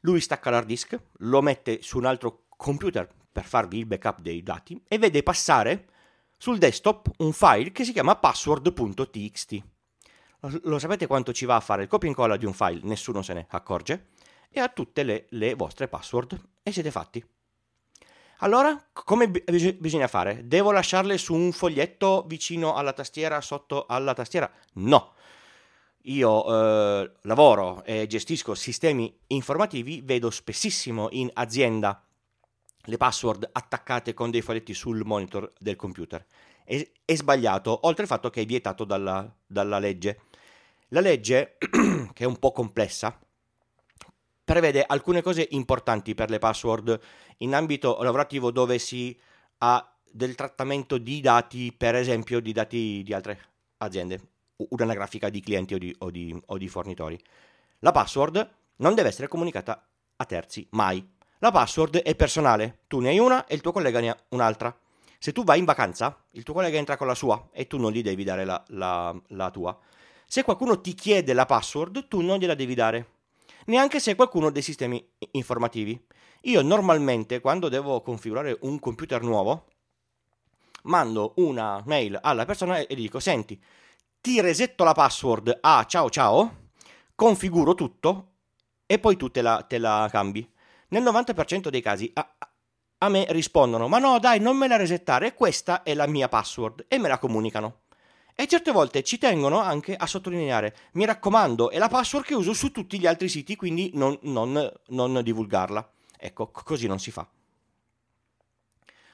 lui 0.00 0.20
stacca 0.20 0.48
l'hard 0.48 0.66
disk, 0.66 0.98
lo 1.18 1.42
mette 1.42 1.82
su 1.82 1.98
un 1.98 2.06
altro 2.06 2.44
computer 2.56 3.06
per 3.30 3.44
farvi 3.44 3.78
il 3.78 3.86
backup 3.86 4.20
dei 4.20 4.42
dati 4.42 4.80
e 4.88 4.98
vede 4.98 5.22
passare 5.22 5.88
sul 6.38 6.58
desktop 6.58 7.10
un 7.18 7.32
file 7.32 7.70
che 7.70 7.84
si 7.84 7.92
chiama 7.92 8.16
password.txt. 8.16 9.62
Lo 10.64 10.78
sapete 10.78 11.06
quanto 11.06 11.32
ci 11.32 11.44
va 11.44 11.56
a 11.56 11.60
fare 11.60 11.82
il 11.82 11.88
copia 11.88 12.08
e 12.08 12.10
incolla 12.10 12.36
di 12.36 12.46
un 12.46 12.54
file? 12.54 12.80
Nessuno 12.82 13.22
se 13.22 13.34
ne 13.34 13.46
accorge. 13.50 14.08
E 14.50 14.58
ha 14.58 14.68
tutte 14.68 15.02
le, 15.02 15.26
le 15.30 15.54
vostre 15.54 15.86
password 15.86 16.40
e 16.62 16.72
siete 16.72 16.90
fatti. 16.90 17.24
Allora, 18.38 18.88
come 18.92 19.28
b- 19.28 19.76
bisogna 19.78 20.08
fare? 20.08 20.48
Devo 20.48 20.72
lasciarle 20.72 21.16
su 21.16 21.34
un 21.34 21.52
foglietto 21.52 22.24
vicino 22.26 22.74
alla 22.74 22.92
tastiera, 22.92 23.40
sotto 23.40 23.86
alla 23.86 24.14
tastiera? 24.14 24.50
No. 24.74 25.12
Io 26.06 27.02
eh, 27.02 27.12
lavoro 27.22 27.84
e 27.84 28.06
gestisco 28.06 28.54
sistemi 28.54 29.14
informativi, 29.28 30.00
vedo 30.00 30.30
spessissimo 30.30 31.08
in 31.12 31.30
azienda 31.32 32.04
le 32.86 32.96
password 32.96 33.48
attaccate 33.52 34.12
con 34.12 34.30
dei 34.30 34.42
faletti 34.42 34.74
sul 34.74 35.04
monitor 35.04 35.52
del 35.58 35.76
computer. 35.76 36.24
È, 36.64 36.90
è 37.04 37.14
sbagliato, 37.14 37.86
oltre 37.86 38.02
al 38.02 38.08
fatto 38.08 38.30
che 38.30 38.42
è 38.42 38.46
vietato 38.46 38.84
dalla, 38.84 39.32
dalla 39.46 39.78
legge. 39.78 40.22
La 40.88 41.00
legge, 41.00 41.56
che 42.12 42.24
è 42.24 42.26
un 42.26 42.38
po' 42.38 42.50
complessa, 42.50 43.16
prevede 44.44 44.84
alcune 44.84 45.22
cose 45.22 45.46
importanti 45.50 46.14
per 46.14 46.30
le 46.30 46.38
password 46.38 46.98
in 47.38 47.54
ambito 47.54 48.02
lavorativo 48.02 48.50
dove 48.50 48.78
si 48.78 49.16
ha 49.58 49.96
del 50.10 50.34
trattamento 50.34 50.98
di 50.98 51.20
dati, 51.20 51.72
per 51.72 51.94
esempio 51.94 52.40
di 52.40 52.52
dati 52.52 53.02
di 53.04 53.14
altre 53.14 53.40
aziende, 53.78 54.31
un'anagrafica 54.70 55.28
di 55.28 55.40
clienti 55.40 55.74
o 55.74 55.78
di, 55.78 55.94
o, 55.98 56.10
di, 56.10 56.42
o 56.46 56.58
di 56.58 56.68
fornitori. 56.68 57.18
La 57.80 57.92
password 57.92 58.50
non 58.76 58.94
deve 58.94 59.08
essere 59.08 59.28
comunicata 59.28 59.86
a 60.16 60.24
terzi, 60.24 60.66
mai. 60.70 61.06
La 61.38 61.50
password 61.50 61.98
è 61.98 62.14
personale, 62.14 62.80
tu 62.86 63.00
ne 63.00 63.08
hai 63.08 63.18
una 63.18 63.46
e 63.46 63.54
il 63.54 63.60
tuo 63.60 63.72
collega 63.72 64.00
ne 64.00 64.10
ha 64.10 64.16
un'altra. 64.30 64.76
Se 65.18 65.32
tu 65.32 65.44
vai 65.44 65.58
in 65.58 65.64
vacanza, 65.64 66.24
il 66.32 66.42
tuo 66.42 66.54
collega 66.54 66.78
entra 66.78 66.96
con 66.96 67.06
la 67.06 67.14
sua 67.14 67.48
e 67.52 67.66
tu 67.66 67.78
non 67.78 67.92
gli 67.92 68.02
devi 68.02 68.24
dare 68.24 68.44
la, 68.44 68.62
la, 68.68 69.14
la 69.28 69.50
tua. 69.50 69.78
Se 70.26 70.42
qualcuno 70.42 70.80
ti 70.80 70.94
chiede 70.94 71.32
la 71.32 71.46
password, 71.46 72.08
tu 72.08 72.20
non 72.22 72.38
gliela 72.38 72.54
devi 72.54 72.74
dare. 72.74 73.06
Neanche 73.66 74.00
se 74.00 74.14
qualcuno 74.14 74.50
dei 74.50 74.62
sistemi 74.62 75.04
informativi. 75.32 76.00
Io 76.42 76.62
normalmente, 76.62 77.40
quando 77.40 77.68
devo 77.68 78.00
configurare 78.00 78.56
un 78.62 78.80
computer 78.80 79.22
nuovo, 79.22 79.66
mando 80.84 81.34
una 81.36 81.82
mail 81.86 82.18
alla 82.20 82.44
persona 82.44 82.78
e 82.78 82.94
dico: 82.94 83.20
Senti, 83.20 83.60
ti 84.22 84.40
resetto 84.40 84.84
la 84.84 84.92
password 84.92 85.58
a 85.60 85.84
ciao 85.84 86.08
ciao, 86.08 86.68
configuro 87.16 87.74
tutto 87.74 88.28
e 88.86 89.00
poi 89.00 89.16
tu 89.16 89.32
te 89.32 89.42
la, 89.42 89.66
te 89.68 89.78
la 89.78 90.08
cambi. 90.12 90.48
Nel 90.90 91.02
90% 91.02 91.68
dei 91.68 91.82
casi 91.82 92.12
a 92.14 93.08
me 93.08 93.26
rispondono: 93.30 93.88
Ma 93.88 93.98
no, 93.98 94.20
dai, 94.20 94.38
non 94.38 94.56
me 94.56 94.68
la 94.68 94.76
resettare, 94.76 95.34
questa 95.34 95.82
è 95.82 95.92
la 95.94 96.06
mia 96.06 96.28
password 96.28 96.84
e 96.86 96.98
me 96.98 97.08
la 97.08 97.18
comunicano. 97.18 97.80
E 98.36 98.46
certe 98.46 98.70
volte 98.70 99.02
ci 99.02 99.18
tengono 99.18 99.58
anche 99.58 99.96
a 99.96 100.06
sottolineare: 100.06 100.76
mi 100.92 101.04
raccomando, 101.04 101.70
è 101.70 101.78
la 101.78 101.88
password 101.88 102.24
che 102.24 102.36
uso 102.36 102.52
su 102.52 102.70
tutti 102.70 103.00
gli 103.00 103.08
altri 103.08 103.28
siti, 103.28 103.56
quindi 103.56 103.90
non, 103.94 104.16
non, 104.22 104.72
non 104.86 105.20
divulgarla. 105.20 105.90
Ecco, 106.16 106.48
così 106.52 106.86
non 106.86 107.00
si 107.00 107.10
fa. 107.10 107.26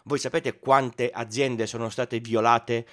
Voi 0.05 0.19
sapete 0.19 0.59
quante 0.59 1.11
aziende 1.11 1.67
sono 1.67 1.89
state 1.89 2.21
violate 2.21 2.87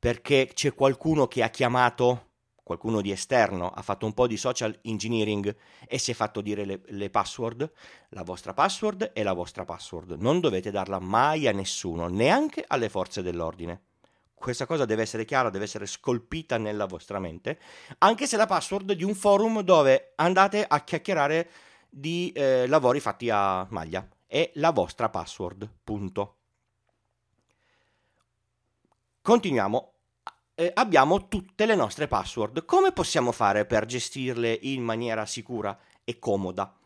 perché 0.00 0.50
c'è 0.52 0.74
qualcuno 0.74 1.28
che 1.28 1.44
ha 1.44 1.50
chiamato 1.50 2.30
qualcuno 2.70 3.00
di 3.00 3.10
esterno 3.10 3.68
ha 3.68 3.82
fatto 3.82 4.06
un 4.06 4.14
po' 4.14 4.28
di 4.28 4.36
social 4.36 4.78
engineering 4.82 5.56
e 5.88 5.98
si 5.98 6.12
è 6.12 6.14
fatto 6.14 6.40
dire 6.40 6.64
le, 6.64 6.80
le, 6.86 7.10
password, 7.10 7.68
la 8.10 8.22
vostra 8.22 8.54
password 8.54 9.10
è 9.12 9.24
la 9.24 9.32
vostra 9.32 9.64
password. 9.64 10.12
Non 10.12 10.38
dovete 10.38 10.70
darla 10.70 11.00
mai 11.00 11.48
a 11.48 11.52
nessuno, 11.52 12.06
neanche 12.06 12.64
alle 12.64 12.88
forze 12.88 13.22
dell'ordine. 13.22 13.82
Questa 14.32 14.66
cosa 14.66 14.84
deve 14.84 15.02
essere 15.02 15.24
chiara, 15.24 15.50
deve 15.50 15.64
essere 15.64 15.84
scolpita 15.84 16.58
nella 16.58 16.86
vostra 16.86 17.18
mente, 17.18 17.58
anche 17.98 18.28
se 18.28 18.36
la 18.36 18.46
password 18.46 18.92
di 18.92 19.02
un 19.02 19.16
forum 19.16 19.62
dove 19.62 20.12
andate 20.14 20.64
a 20.64 20.84
chiacchierare 20.84 21.50
di 21.88 22.30
eh, 22.36 22.68
lavori 22.68 23.00
fatti 23.00 23.28
a 23.30 23.66
maglia. 23.70 24.08
È 24.26 24.48
la 24.54 24.70
vostra 24.70 25.08
password, 25.08 25.68
punto. 25.82 26.39
Continuiamo 29.30 29.92
eh, 30.56 30.72
abbiamo 30.74 31.28
tutte 31.28 31.64
le 31.64 31.76
nostre 31.76 32.08
password. 32.08 32.64
Come 32.64 32.90
possiamo 32.90 33.30
fare 33.30 33.64
per 33.64 33.86
gestirle 33.86 34.58
in 34.62 34.82
maniera 34.82 35.24
sicura 35.24 35.78
e 36.02 36.18
comoda? 36.18 36.76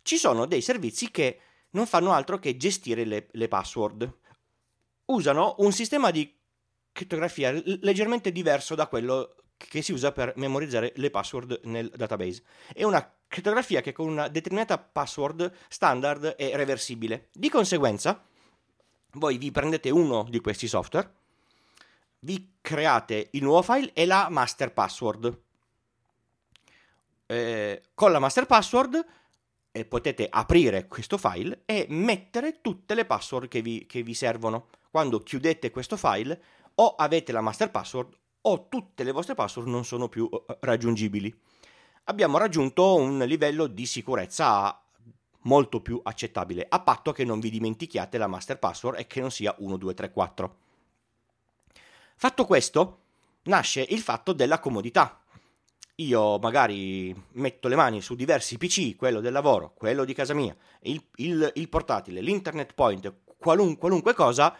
Ci 0.00 0.16
sono 0.16 0.46
dei 0.46 0.62
servizi 0.62 1.10
che 1.10 1.38
non 1.72 1.86
fanno 1.86 2.12
altro 2.14 2.38
che 2.38 2.56
gestire 2.56 3.04
le, 3.04 3.28
le 3.30 3.48
password. 3.48 4.10
Usano 5.04 5.56
un 5.58 5.70
sistema 5.70 6.10
di 6.10 6.34
crittografia 6.92 7.52
leggermente 7.52 8.32
diverso 8.32 8.74
da 8.74 8.86
quello 8.86 9.34
che 9.58 9.82
si 9.82 9.92
usa 9.92 10.12
per 10.12 10.32
memorizzare 10.36 10.94
le 10.96 11.10
password 11.10 11.60
nel 11.64 11.90
database. 11.94 12.42
È 12.72 12.84
una 12.84 13.06
crittografia 13.28 13.82
che 13.82 13.92
con 13.92 14.08
una 14.08 14.28
determinata 14.28 14.78
password 14.78 15.52
standard 15.68 16.36
è 16.36 16.56
reversibile. 16.56 17.28
Di 17.34 17.50
conseguenza, 17.50 18.24
voi 19.16 19.36
vi 19.36 19.50
prendete 19.50 19.90
uno 19.90 20.24
di 20.26 20.40
questi 20.40 20.68
software, 20.68 21.24
vi 22.26 22.56
create 22.60 23.28
il 23.32 23.44
nuovo 23.44 23.62
file 23.62 23.92
e 23.94 24.04
la 24.04 24.26
master 24.28 24.72
password. 24.72 25.40
Eh, 27.26 27.82
con 27.94 28.10
la 28.10 28.18
master 28.18 28.46
password 28.46 29.06
eh, 29.70 29.84
potete 29.84 30.26
aprire 30.28 30.88
questo 30.88 31.18
file 31.18 31.62
e 31.64 31.86
mettere 31.88 32.60
tutte 32.60 32.94
le 32.94 33.04
password 33.04 33.46
che 33.46 33.62
vi, 33.62 33.86
che 33.86 34.02
vi 34.02 34.12
servono. 34.12 34.66
Quando 34.90 35.20
chiudete 35.20 35.70
questo 35.70 35.96
file 35.96 36.42
o 36.74 36.96
avete 36.96 37.30
la 37.30 37.40
master 37.40 37.70
password 37.70 38.12
o 38.42 38.68
tutte 38.68 39.04
le 39.04 39.12
vostre 39.12 39.36
password 39.36 39.68
non 39.68 39.84
sono 39.84 40.08
più 40.08 40.28
uh, 40.28 40.44
raggiungibili. 40.60 41.32
Abbiamo 42.04 42.38
raggiunto 42.38 42.96
un 42.96 43.18
livello 43.18 43.68
di 43.68 43.86
sicurezza 43.86 44.80
molto 45.42 45.80
più 45.80 46.00
accettabile, 46.02 46.66
a 46.68 46.80
patto 46.80 47.12
che 47.12 47.24
non 47.24 47.38
vi 47.38 47.50
dimentichiate 47.50 48.18
la 48.18 48.26
master 48.26 48.58
password 48.58 48.98
e 48.98 49.06
che 49.06 49.20
non 49.20 49.30
sia 49.30 49.54
1234. 49.58 50.64
Fatto 52.18 52.46
questo, 52.46 53.00
nasce 53.42 53.84
il 53.90 54.00
fatto 54.00 54.32
della 54.32 54.58
comodità. 54.58 55.20
Io 55.96 56.38
magari 56.38 57.14
metto 57.32 57.68
le 57.68 57.76
mani 57.76 58.00
su 58.00 58.14
diversi 58.14 58.56
PC, 58.56 58.96
quello 58.96 59.20
del 59.20 59.32
lavoro, 59.32 59.74
quello 59.74 60.04
di 60.06 60.14
casa 60.14 60.32
mia, 60.32 60.56
il, 60.80 61.02
il, 61.16 61.52
il 61.54 61.68
portatile, 61.68 62.22
l'internet 62.22 62.72
point, 62.72 63.14
qualun, 63.36 63.76
qualunque 63.76 64.14
cosa, 64.14 64.56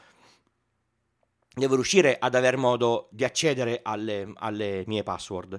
devo 1.54 1.74
riuscire 1.76 2.18
ad 2.18 2.34
aver 2.34 2.58
modo 2.58 3.08
di 3.10 3.24
accedere 3.24 3.80
alle, 3.82 4.30
alle 4.34 4.84
mie 4.86 5.02
password. 5.02 5.58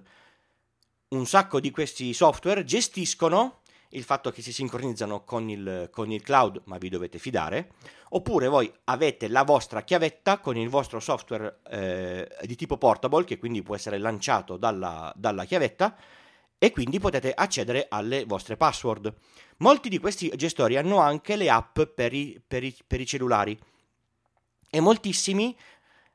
Un 1.09 1.25
sacco 1.25 1.59
di 1.59 1.71
questi 1.71 2.13
software 2.13 2.63
gestiscono 2.63 3.61
il 3.89 4.03
fatto 4.03 4.31
che 4.31 4.41
si 4.41 4.51
sincronizzano 4.51 5.23
con 5.23 5.49
il, 5.49 5.89
con 5.91 6.11
il, 6.11 6.21
cloud, 6.21 6.61
ma 6.65 6.77
vi 6.77 6.89
dovete 6.89 7.17
fidare, 7.19 7.71
oppure 8.09 8.47
voi 8.47 8.71
avete 8.85 9.27
la 9.27 9.43
vostra 9.43 9.83
chiavetta 9.83 10.39
con 10.39 10.57
il 10.57 10.69
vostro 10.69 10.99
software 10.99 11.59
eh, 11.69 12.27
di 12.43 12.55
tipo 12.55 12.77
portable, 12.77 13.23
che 13.23 13.37
quindi 13.37 13.61
può 13.61 13.75
essere 13.75 13.97
lanciato 13.97 14.57
dalla, 14.57 15.11
dalla 15.15 15.45
chiavetta, 15.45 15.95
e 16.59 16.71
quindi 16.71 16.99
potete 16.99 17.31
accedere 17.33 17.85
alle 17.89 18.25
vostre 18.25 18.57
password. 18.57 19.13
Molti 19.57 19.89
di 19.89 19.99
questi 19.99 20.31
gestori 20.35 20.75
hanno 20.75 20.97
anche 20.97 21.35
le 21.35 21.49
app 21.49 21.81
per 21.81 22.13
i, 22.13 22.41
per 22.45 22.63
i, 22.63 22.75
per 22.85 22.99
i 22.99 23.05
cellulari 23.05 23.57
e 24.69 24.79
moltissimi 24.79 25.55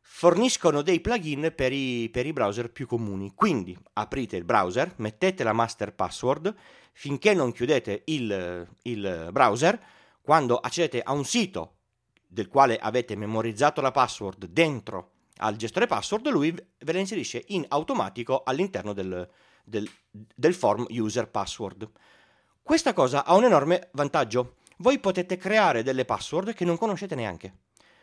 forniscono 0.00 0.82
dei 0.82 1.00
plugin 1.00 1.52
per 1.56 1.72
i, 1.72 2.08
per 2.11 2.26
i 2.26 2.32
browser 2.32 2.70
più 2.70 2.87
comuni. 2.87 3.32
Quindi 3.35 3.76
aprite 3.94 4.37
il 4.37 4.44
browser, 4.44 4.92
mettete 4.96 5.42
la 5.42 5.52
master 5.52 5.94
password, 5.94 6.54
finché 6.92 7.35
non 7.35 7.52
chiudete 7.52 8.02
il, 8.07 8.68
il 8.83 9.28
browser, 9.33 9.81
quando 10.20 10.57
accedete 10.59 11.00
a 11.02 11.12
un 11.12 11.24
sito 11.24 11.76
del 12.26 12.48
quale 12.48 12.78
avete 12.78 13.16
memorizzato 13.16 13.81
la 13.81 13.90
password 13.90 14.46
dentro 14.46 15.11
al 15.38 15.57
gestore 15.57 15.87
password, 15.87 16.28
lui 16.28 16.52
ve 16.52 16.92
la 16.92 16.98
inserisce 16.98 17.42
in 17.48 17.64
automatico 17.68 18.42
all'interno 18.44 18.92
del, 18.92 19.28
del, 19.64 19.88
del 20.11 20.55
form 20.55 20.87
user 20.90 21.28
password. 21.28 21.90
Questa 22.62 22.92
cosa 22.92 23.24
ha 23.24 23.35
un 23.35 23.44
enorme 23.44 23.88
vantaggio. 23.92 24.57
Voi 24.78 25.00
potete 25.00 25.37
creare 25.37 25.83
delle 25.83 26.05
password 26.05 26.55
che 26.55 26.64
non 26.64 26.78
conoscete 26.78 27.14
neanche. 27.14 27.57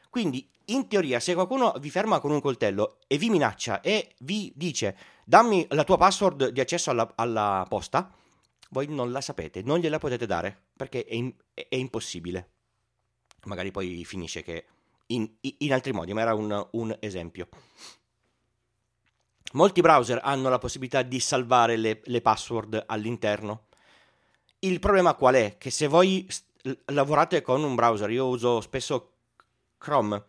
Quindi, 0.09 0.49
in 0.65 0.87
teoria, 0.87 1.19
se 1.19 1.33
qualcuno 1.33 1.73
vi 1.79 1.89
ferma 1.89 2.19
con 2.19 2.31
un 2.31 2.41
coltello 2.41 2.97
e 3.07 3.17
vi 3.17 3.29
minaccia 3.29 3.79
e 3.81 4.15
vi 4.19 4.51
dice 4.55 4.97
dammi 5.23 5.65
la 5.69 5.83
tua 5.83 5.97
password 5.97 6.49
di 6.49 6.59
accesso 6.59 6.89
alla, 6.89 7.11
alla 7.15 7.65
posta, 7.69 8.11
voi 8.69 8.87
non 8.87 9.11
la 9.11 9.21
sapete, 9.21 9.61
non 9.61 9.79
gliela 9.79 9.97
potete 9.97 10.25
dare 10.25 10.67
perché 10.75 11.05
è, 11.05 11.13
in, 11.13 11.33
è 11.53 11.75
impossibile. 11.75 12.49
Magari 13.45 13.71
poi 13.71 14.03
finisce 14.05 14.43
che 14.43 14.65
in, 15.07 15.29
in 15.41 15.73
altri 15.73 15.91
modi, 15.91 16.13
ma 16.13 16.21
era 16.21 16.33
un, 16.33 16.67
un, 16.71 16.95
esempio. 16.99 17.47
Molti 19.53 19.81
browser 19.81 20.19
hanno 20.21 20.49
la 20.49 20.59
possibilità 20.59 21.01
di 21.01 21.19
salvare 21.19 21.77
le, 21.77 22.01
le 22.03 22.21
password 22.21 22.83
all'interno. 22.87 23.65
Il 24.59 24.79
problema 24.79 25.15
qual 25.15 25.35
è? 25.35 25.57
Che 25.57 25.71
se 25.71 25.87
voi 25.87 26.27
lavorate 26.87 27.41
con 27.41 27.63
un 27.63 27.75
browser, 27.75 28.09
io 28.09 28.27
uso 28.27 28.61
spesso 28.61 29.13
Chrome 29.77 30.25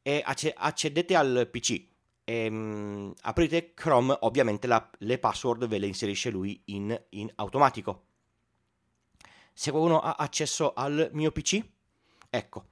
e 0.00 0.22
accedete 0.24 1.16
al 1.16 1.48
PC 1.50 1.95
e, 2.28 2.48
um, 2.48 3.14
aprite 3.22 3.72
Chrome, 3.72 4.16
ovviamente 4.20 4.66
la, 4.66 4.90
le 4.98 5.18
password 5.18 5.68
ve 5.68 5.78
le 5.78 5.86
inserisce 5.86 6.28
lui 6.28 6.60
in, 6.66 7.00
in 7.10 7.30
automatico. 7.36 8.02
Se 9.52 9.70
qualcuno 9.70 10.00
ha 10.00 10.16
accesso 10.18 10.72
al 10.74 11.10
mio 11.12 11.30
PC, 11.30 11.64
ecco, 12.28 12.64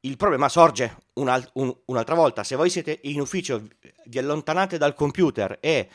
il 0.00 0.16
problema 0.16 0.48
sorge 0.48 0.98
un, 1.14 1.48
un, 1.54 1.76
un'altra 1.84 2.16
volta. 2.16 2.42
Se 2.42 2.56
voi 2.56 2.68
siete 2.68 2.98
in 3.04 3.20
ufficio, 3.20 3.62
vi 4.06 4.18
allontanate 4.18 4.76
dal 4.76 4.94
computer 4.94 5.58
e 5.60 5.88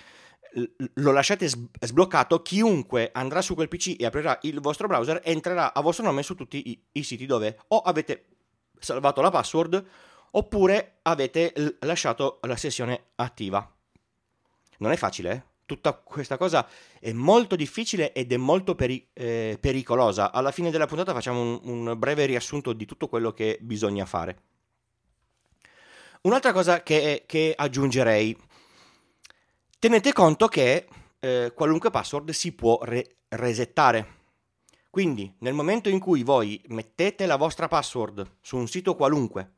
lo 0.96 1.12
lasciate 1.12 1.48
sbloccato, 1.48 2.42
chiunque 2.42 3.10
andrà 3.14 3.42
su 3.42 3.56
quel 3.56 3.68
PC 3.68 3.96
e 4.00 4.06
aprirà 4.06 4.40
il 4.44 4.60
vostro 4.62 4.88
browser 4.88 5.22
entrerà 5.24 5.74
a 5.74 5.82
vostro 5.82 6.06
nome 6.06 6.24
su 6.24 6.36
tutti 6.36 6.70
i, 6.70 6.84
i 6.94 7.04
siti 7.04 7.26
dove 7.26 7.60
o 7.70 7.80
avete 7.80 8.26
salvato 8.80 9.22
la 9.22 9.30
password 9.30 9.86
oppure 10.32 11.00
avete 11.04 11.54
l- 11.56 11.78
lasciato 11.82 12.40
la 12.44 12.56
sessione 12.56 13.12
attiva. 13.16 13.70
Non 14.78 14.92
è 14.92 14.96
facile, 14.96 15.32
eh? 15.32 15.50
Tutta 15.66 15.94
questa 15.94 16.36
cosa 16.38 16.68
è 17.00 17.14
molto 17.14 17.56
difficile 17.56 18.12
ed 18.12 18.34
è 18.34 18.38
molto 18.38 18.76
peri- 18.76 19.08
eh, 19.14 19.58
pericolosa. 19.60 20.32
Alla 20.32 20.52
fine 20.52 20.70
della 20.70 20.86
puntata 20.86 21.14
facciamo 21.14 21.42
un, 21.42 21.60
un 21.64 21.98
breve 21.98 22.26
riassunto 22.26 22.74
di 22.74 22.86
tutto 22.86 23.08
quello 23.08 23.32
che 23.32 23.58
bisogna 23.62 24.06
fare. 24.06 24.42
Un'altra 26.24 26.52
cosa 26.52 26.84
che, 26.84 27.24
che 27.26 27.54
aggiungerei, 27.56 28.38
tenete 29.80 30.12
conto 30.12 30.48
che 30.48 30.88
eh, 31.20 31.54
qualunque 31.56 31.90
password 31.90 32.32
si 32.32 32.52
può 32.52 32.80
re- 32.84 33.16
resettare. 33.30 34.20
Quindi 34.90 35.34
nel 35.40 35.54
momento 35.54 35.88
in 35.88 36.00
cui 36.00 36.22
voi 36.24 36.62
mettete 36.68 37.26
la 37.26 37.38
vostra 37.38 37.70
password 37.70 38.40
su 38.42 38.58
un 38.58 38.68
sito 38.68 38.96
qualunque 38.96 39.54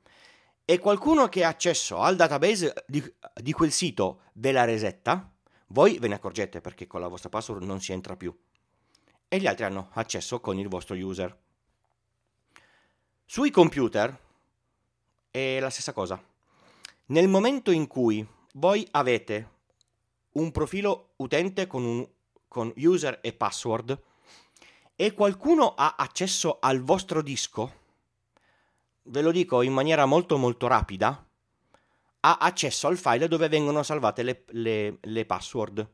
e 0.65 0.79
qualcuno 0.79 1.27
che 1.27 1.43
ha 1.43 1.49
accesso 1.49 1.99
al 1.99 2.15
database 2.15 2.73
di, 2.87 3.03
di 3.35 3.51
quel 3.51 3.71
sito 3.71 4.21
ve 4.33 4.51
la 4.51 4.63
resetta, 4.63 5.29
voi 5.67 5.97
ve 5.99 6.07
ne 6.07 6.15
accorgete 6.15 6.61
perché 6.61 6.87
con 6.87 7.01
la 7.01 7.07
vostra 7.07 7.29
password 7.29 7.63
non 7.63 7.81
si 7.81 7.91
entra 7.91 8.15
più 8.15 8.35
e 9.27 9.39
gli 9.39 9.47
altri 9.47 9.65
hanno 9.65 9.89
accesso 9.93 10.39
con 10.39 10.59
il 10.59 10.67
vostro 10.67 10.95
user. 10.95 11.35
Sui 13.25 13.49
computer 13.49 14.15
è 15.31 15.59
la 15.59 15.71
stessa 15.71 15.91
cosa. 15.91 16.21
Nel 17.07 17.27
momento 17.27 17.71
in 17.71 17.87
cui 17.87 18.25
voi 18.53 18.87
avete 18.91 19.49
un 20.33 20.51
profilo 20.51 21.13
utente 21.17 21.65
con, 21.65 21.83
un, 21.83 22.07
con 22.47 22.71
user 22.77 23.19
e 23.21 23.33
password 23.33 23.99
e 24.95 25.13
qualcuno 25.13 25.73
ha 25.73 25.95
accesso 25.97 26.59
al 26.59 26.81
vostro 26.81 27.23
disco, 27.23 27.81
ve 29.03 29.21
lo 29.21 29.31
dico 29.31 29.61
in 29.61 29.73
maniera 29.73 30.05
molto 30.05 30.37
molto 30.37 30.67
rapida, 30.67 31.27
ha 32.25 32.37
accesso 32.37 32.87
al 32.87 32.97
file 32.97 33.27
dove 33.27 33.49
vengono 33.49 33.83
salvate 33.83 34.23
le, 34.23 34.43
le, 34.51 34.97
le 35.01 35.25
password. 35.25 35.87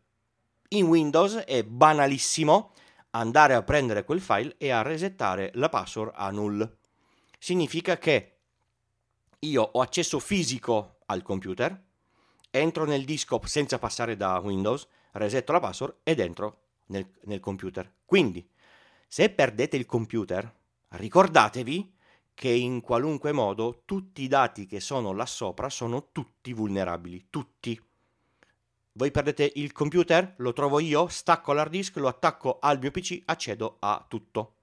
In 0.69 0.85
Windows 0.85 1.35
è 1.37 1.63
banalissimo 1.63 2.73
andare 3.11 3.55
a 3.55 3.63
prendere 3.63 4.03
quel 4.03 4.21
file 4.21 4.55
e 4.57 4.69
a 4.69 4.83
resettare 4.83 5.51
la 5.55 5.69
password 5.69 6.11
a 6.13 6.29
null. 6.29 6.77
Significa 7.39 7.97
che 7.97 8.37
io 9.39 9.61
ho 9.63 9.81
accesso 9.81 10.19
fisico 10.19 10.97
al 11.07 11.23
computer, 11.23 11.83
entro 12.51 12.85
nel 12.85 13.05
disco 13.05 13.41
senza 13.45 13.79
passare 13.79 14.15
da 14.15 14.37
Windows, 14.39 14.87
resetto 15.13 15.51
la 15.51 15.59
password 15.59 15.97
ed 16.03 16.19
entro 16.19 16.61
nel, 16.87 17.09
nel 17.23 17.39
computer. 17.39 17.91
Quindi, 18.05 18.47
se 19.07 19.29
perdete 19.31 19.77
il 19.77 19.87
computer, 19.87 20.53
ricordatevi 20.89 21.97
che 22.39 22.47
in 22.47 22.79
qualunque 22.79 23.33
modo 23.33 23.81
tutti 23.83 24.21
i 24.21 24.29
dati 24.29 24.65
che 24.65 24.79
sono 24.79 25.11
là 25.11 25.25
sopra 25.25 25.69
sono 25.69 26.07
tutti 26.13 26.53
vulnerabili, 26.53 27.25
tutti. 27.29 27.77
Voi 28.93 29.11
perdete 29.11 29.51
il 29.55 29.73
computer, 29.73 30.35
lo 30.37 30.53
trovo 30.53 30.79
io, 30.79 31.09
stacco 31.09 31.51
l'hard 31.51 31.69
disk, 31.69 31.97
lo 31.97 32.07
attacco 32.07 32.59
al 32.61 32.79
mio 32.79 32.91
PC, 32.91 33.23
accedo 33.25 33.75
a 33.79 34.05
tutto. 34.07 34.53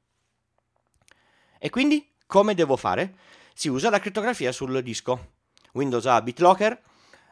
E 1.59 1.69
quindi 1.69 2.15
come 2.25 2.55
devo 2.55 2.79
fare? 2.79 3.15
Si 3.53 3.69
usa 3.69 3.91
la 3.91 4.01
crittografia 4.01 4.53
sul 4.53 4.83
disco. 4.83 5.33
Windows 5.75 6.07
ha 6.07 6.23
BitLocker, 6.23 6.81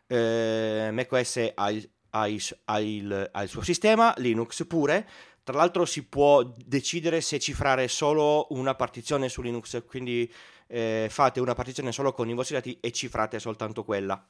eh, 0.06 0.90
macOS 0.92 1.52
ha 1.54 1.70
il, 1.70 1.90
ha, 2.10 2.28
il, 2.28 2.42
ha, 2.66 2.80
il, 2.80 3.30
ha 3.32 3.42
il 3.42 3.48
suo 3.48 3.62
sistema, 3.62 4.12
Linux 4.18 4.66
pure. 4.66 5.08
Tra 5.44 5.58
l'altro 5.58 5.84
si 5.84 6.06
può 6.06 6.42
decidere 6.42 7.20
se 7.20 7.38
cifrare 7.38 7.86
solo 7.86 8.46
una 8.50 8.74
partizione 8.74 9.28
su 9.28 9.42
Linux, 9.42 9.84
quindi 9.84 10.32
eh, 10.68 11.08
fate 11.10 11.38
una 11.38 11.52
partizione 11.52 11.92
solo 11.92 12.14
con 12.14 12.30
i 12.30 12.32
vostri 12.32 12.54
dati 12.54 12.78
e 12.80 12.90
cifrate 12.92 13.38
soltanto 13.38 13.84
quella. 13.84 14.26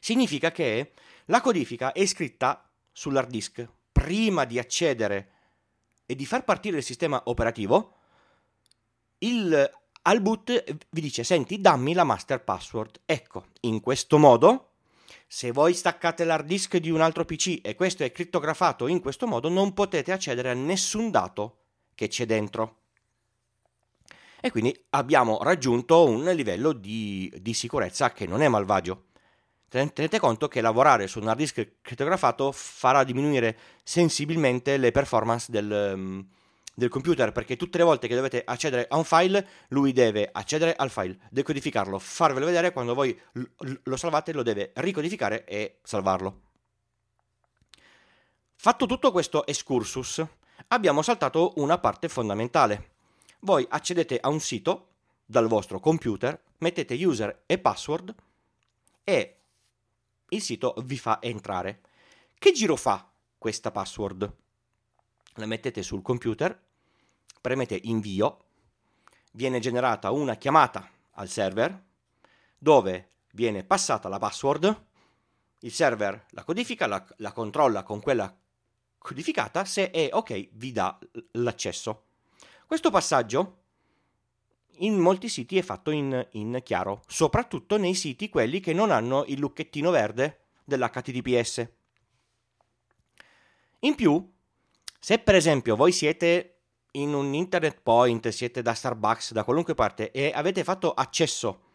Significa 0.00 0.50
che 0.50 0.92
la 1.26 1.40
codifica 1.40 1.92
è 1.92 2.04
scritta 2.04 2.68
sull'hard 2.90 3.30
disk 3.30 3.64
prima 3.92 4.44
di 4.44 4.58
accedere 4.58 5.30
e 6.04 6.16
di 6.16 6.26
far 6.26 6.42
partire 6.42 6.78
il 6.78 6.82
sistema 6.82 7.22
operativo. 7.26 7.98
Il, 9.18 9.70
al 10.02 10.20
boot 10.20 10.64
vi 10.90 11.00
dice: 11.00 11.22
Senti, 11.22 11.60
dammi 11.60 11.92
la 11.92 12.02
master 12.02 12.42
password. 12.42 13.02
Ecco, 13.06 13.46
in 13.60 13.80
questo 13.80 14.18
modo, 14.18 14.71
se 15.26 15.52
voi 15.52 15.74
staccate 15.74 16.24
l'hard 16.24 16.46
disk 16.46 16.76
di 16.76 16.90
un 16.90 17.00
altro 17.00 17.24
PC 17.24 17.60
e 17.62 17.74
questo 17.74 18.04
è 18.04 18.12
crittografato 18.12 18.86
in 18.86 19.00
questo 19.00 19.26
modo, 19.26 19.48
non 19.48 19.72
potete 19.72 20.12
accedere 20.12 20.50
a 20.50 20.54
nessun 20.54 21.10
dato 21.10 21.58
che 21.94 22.08
c'è 22.08 22.26
dentro. 22.26 22.78
E 24.40 24.50
quindi 24.50 24.76
abbiamo 24.90 25.38
raggiunto 25.42 26.04
un 26.04 26.24
livello 26.24 26.72
di, 26.72 27.32
di 27.40 27.54
sicurezza 27.54 28.12
che 28.12 28.26
non 28.26 28.42
è 28.42 28.48
malvagio 28.48 29.04
tenete 29.72 30.18
conto 30.18 30.48
che 30.48 30.60
lavorare 30.60 31.06
su 31.06 31.18
un 31.18 31.28
hard 31.28 31.38
disk 31.38 31.76
crittografato 31.80 32.52
farà 32.52 33.04
diminuire 33.04 33.56
sensibilmente 33.82 34.76
le 34.76 34.90
performance 34.90 35.50
del, 35.50 35.94
mm, 35.96 36.20
del, 36.74 36.88
computer 36.88 37.32
perché 37.32 37.56
tutte 37.56 37.78
le 37.78 37.84
volte 37.84 38.08
che 38.08 38.14
dovete 38.14 38.42
accedere 38.44 38.86
a 38.88 38.96
un 38.96 39.04
file 39.04 39.46
lui 39.68 39.92
deve 39.92 40.28
accedere 40.30 40.74
al 40.74 40.90
file, 40.90 41.18
decodificarlo, 41.30 41.98
farvelo 41.98 42.46
vedere 42.46 42.72
quando 42.72 42.94
voi 42.94 43.18
lo 43.82 43.96
salvate 43.96 44.32
lo 44.32 44.42
deve 44.42 44.72
ricodificare 44.74 45.44
e 45.44 45.78
salvarlo. 45.82 46.40
Fatto 48.54 48.86
tutto 48.86 49.10
questo 49.10 49.44
excursus 49.46 50.24
abbiamo 50.68 51.02
saltato 51.02 51.54
una 51.56 51.78
parte 51.78 52.08
fondamentale. 52.08 52.90
Voi 53.40 53.66
accedete 53.68 54.18
a 54.20 54.28
un 54.28 54.40
sito 54.40 54.88
dal 55.26 55.48
vostro 55.48 55.80
computer, 55.80 56.40
mettete 56.58 56.94
user 57.04 57.42
e 57.46 57.58
password 57.58 58.14
e 59.02 59.36
il 60.28 60.42
sito 60.42 60.74
vi 60.84 60.96
fa 60.96 61.18
entrare. 61.20 61.80
Che 62.38 62.52
giro 62.52 62.76
fa 62.76 63.10
questa 63.36 63.70
password? 63.70 64.41
La 65.36 65.46
mettete 65.46 65.82
sul 65.82 66.02
computer, 66.02 66.60
premete 67.40 67.78
invio, 67.84 68.44
viene 69.32 69.60
generata 69.60 70.10
una 70.10 70.36
chiamata 70.36 70.88
al 71.12 71.28
server 71.28 71.82
dove 72.58 73.08
viene 73.32 73.64
passata 73.64 74.08
la 74.08 74.18
password, 74.18 74.84
il 75.60 75.72
server 75.72 76.26
la 76.30 76.44
codifica, 76.44 76.86
la, 76.86 77.04
la 77.16 77.32
controlla 77.32 77.82
con 77.82 78.00
quella 78.00 78.34
codificata, 78.98 79.64
se 79.64 79.90
è 79.90 80.10
ok 80.12 80.48
vi 80.52 80.72
dà 80.72 80.98
l'accesso. 81.32 82.04
Questo 82.66 82.90
passaggio 82.90 83.60
in 84.76 84.98
molti 84.98 85.28
siti 85.28 85.58
è 85.58 85.62
fatto 85.62 85.90
in, 85.90 86.26
in, 86.32 86.60
chiaro, 86.62 87.02
soprattutto 87.06 87.76
nei 87.76 87.94
siti 87.94 88.28
quelli 88.28 88.60
che 88.60 88.72
non 88.72 88.90
hanno 88.90 89.24
il 89.26 89.38
lucchettino 89.38 89.90
verde 89.90 90.46
dell'HTTPS. 90.64 91.68
In 93.80 93.94
più, 93.94 94.32
se 95.04 95.18
per 95.18 95.34
esempio 95.34 95.74
voi 95.74 95.90
siete 95.90 96.60
in 96.92 97.12
un 97.12 97.34
internet 97.34 97.80
point, 97.82 98.28
siete 98.28 98.62
da 98.62 98.72
Starbucks, 98.72 99.32
da 99.32 99.42
qualunque 99.42 99.74
parte 99.74 100.12
e 100.12 100.30
avete 100.32 100.62
fatto 100.62 100.92
accesso 100.94 101.70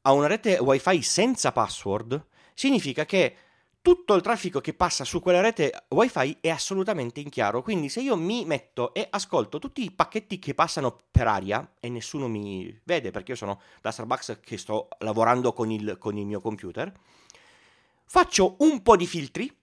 a 0.00 0.12
una 0.12 0.28
rete 0.28 0.56
wifi 0.56 1.02
senza 1.02 1.52
password, 1.52 2.28
significa 2.54 3.04
che 3.04 3.36
tutto 3.82 4.14
il 4.14 4.22
traffico 4.22 4.62
che 4.62 4.72
passa 4.72 5.04
su 5.04 5.20
quella 5.20 5.42
rete 5.42 5.84
wifi 5.90 6.38
è 6.40 6.48
assolutamente 6.48 7.20
in 7.20 7.28
chiaro. 7.28 7.60
Quindi 7.60 7.90
se 7.90 8.00
io 8.00 8.16
mi 8.16 8.46
metto 8.46 8.94
e 8.94 9.06
ascolto 9.10 9.58
tutti 9.58 9.84
i 9.84 9.90
pacchetti 9.90 10.38
che 10.38 10.54
passano 10.54 11.00
per 11.10 11.26
aria 11.26 11.74
e 11.80 11.90
nessuno 11.90 12.28
mi 12.28 12.80
vede 12.84 13.10
perché 13.10 13.32
io 13.32 13.36
sono 13.36 13.60
da 13.82 13.90
Starbucks 13.90 14.38
che 14.42 14.56
sto 14.56 14.88
lavorando 15.00 15.52
con 15.52 15.70
il, 15.70 15.98
con 15.98 16.16
il 16.16 16.24
mio 16.24 16.40
computer, 16.40 16.90
faccio 18.06 18.56
un 18.60 18.80
po' 18.80 18.96
di 18.96 19.06
filtri 19.06 19.54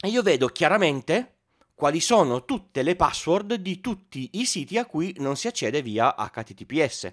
e 0.00 0.08
io 0.08 0.22
vedo 0.22 0.46
chiaramente 0.46 1.34
quali 1.78 2.00
sono 2.00 2.44
tutte 2.44 2.82
le 2.82 2.96
password 2.96 3.54
di 3.54 3.80
tutti 3.80 4.30
i 4.32 4.46
siti 4.46 4.78
a 4.78 4.84
cui 4.84 5.14
non 5.18 5.36
si 5.36 5.46
accede 5.46 5.80
via 5.80 6.12
HTTPS. 6.12 7.12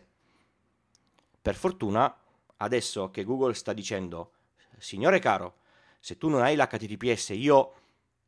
Per 1.40 1.54
fortuna, 1.54 2.12
adesso 2.58 3.12
che 3.12 3.24
Google 3.24 3.54
sta 3.54 3.74
dicendo, 3.74 4.32
signore 4.80 5.20
caro, 5.20 5.58
se 6.00 6.18
tu 6.18 6.30
non 6.30 6.42
hai 6.42 6.56
l'HTTPS 6.56 7.30
io 7.36 7.74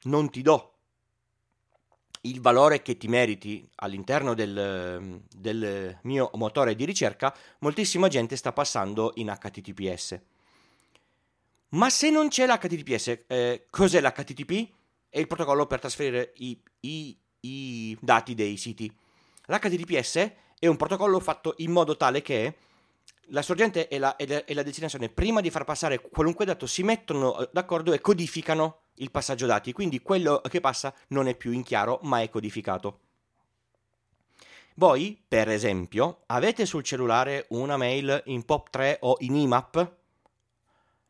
non 0.04 0.30
ti 0.30 0.44
do 0.44 0.74
il 2.22 2.40
valore 2.40 2.84
che 2.84 2.98
ti 2.98 3.08
meriti 3.08 3.68
all'interno 3.78 4.36
del, 4.36 5.20
del, 5.36 5.98
mio 6.04 6.30
motore 6.36 6.76
di 6.76 6.86
ricerca, 6.86 7.36
moltissima 7.62 8.10
gente 8.10 8.36
sta 8.36 8.54
passando 8.54 9.14
in 9.16 9.36
HTTPS. 9.36 10.20
Ma 11.70 11.90
se 11.90 12.12
non 12.12 12.28
c'è 12.28 12.46
l'HTTPS, 12.46 13.24
eh, 13.26 13.66
cos'è 13.72 14.02
l'HTTP? 14.02 14.76
È 15.18 15.20
il 15.20 15.26
protocollo 15.26 15.66
per 15.66 15.80
trasferire 15.80 16.34
i, 16.36 16.62
i, 16.82 17.18
i 17.40 17.98
dati 18.00 18.36
dei 18.36 18.56
siti. 18.56 18.96
L'HTTPS 19.48 20.32
è 20.60 20.68
un 20.68 20.76
protocollo 20.76 21.20
fatto 21.20 21.56
in 21.58 21.72
modo 21.72 21.98
tale 21.98 22.22
che 22.22 22.54
la 23.30 23.42
sorgente 23.42 23.88
e 23.88 23.98
la, 23.98 24.16
e, 24.16 24.54
la, 24.54 24.62
destinazione, 24.62 25.10
prima 25.10 25.42
di 25.42 25.50
far 25.50 25.64
passare 25.64 26.00
qualunque 26.00 26.46
dato, 26.46 26.68
si 26.68 26.84
mettono 26.84 27.40
eh, 27.40 27.50
d'accordo 27.52 27.94
e 27.94 28.00
codificano 28.00 28.82
il 28.98 29.10
passaggio 29.10 29.48
dati. 29.48 29.72
Quindi 29.72 30.04
quello 30.04 30.40
che 30.48 30.60
passa 30.60 30.94
non 31.08 31.28
è 31.28 31.36
più 31.36 31.52
in 31.52 31.64
chiaro, 31.64 31.98
ma 32.04 32.22
è 32.22 32.30
codificato. 32.30 33.00
Voi, 34.76 35.20
per 35.28 35.50
esempio, 35.50 36.26
avete 36.28 36.68
sul 36.68 36.84
cellulare 36.84 37.48
una 37.50 37.76
mail 37.76 38.22
in 38.26 38.44
POP3 38.48 38.98
o 39.00 39.16
in 39.22 39.36
IMAP 39.36 39.96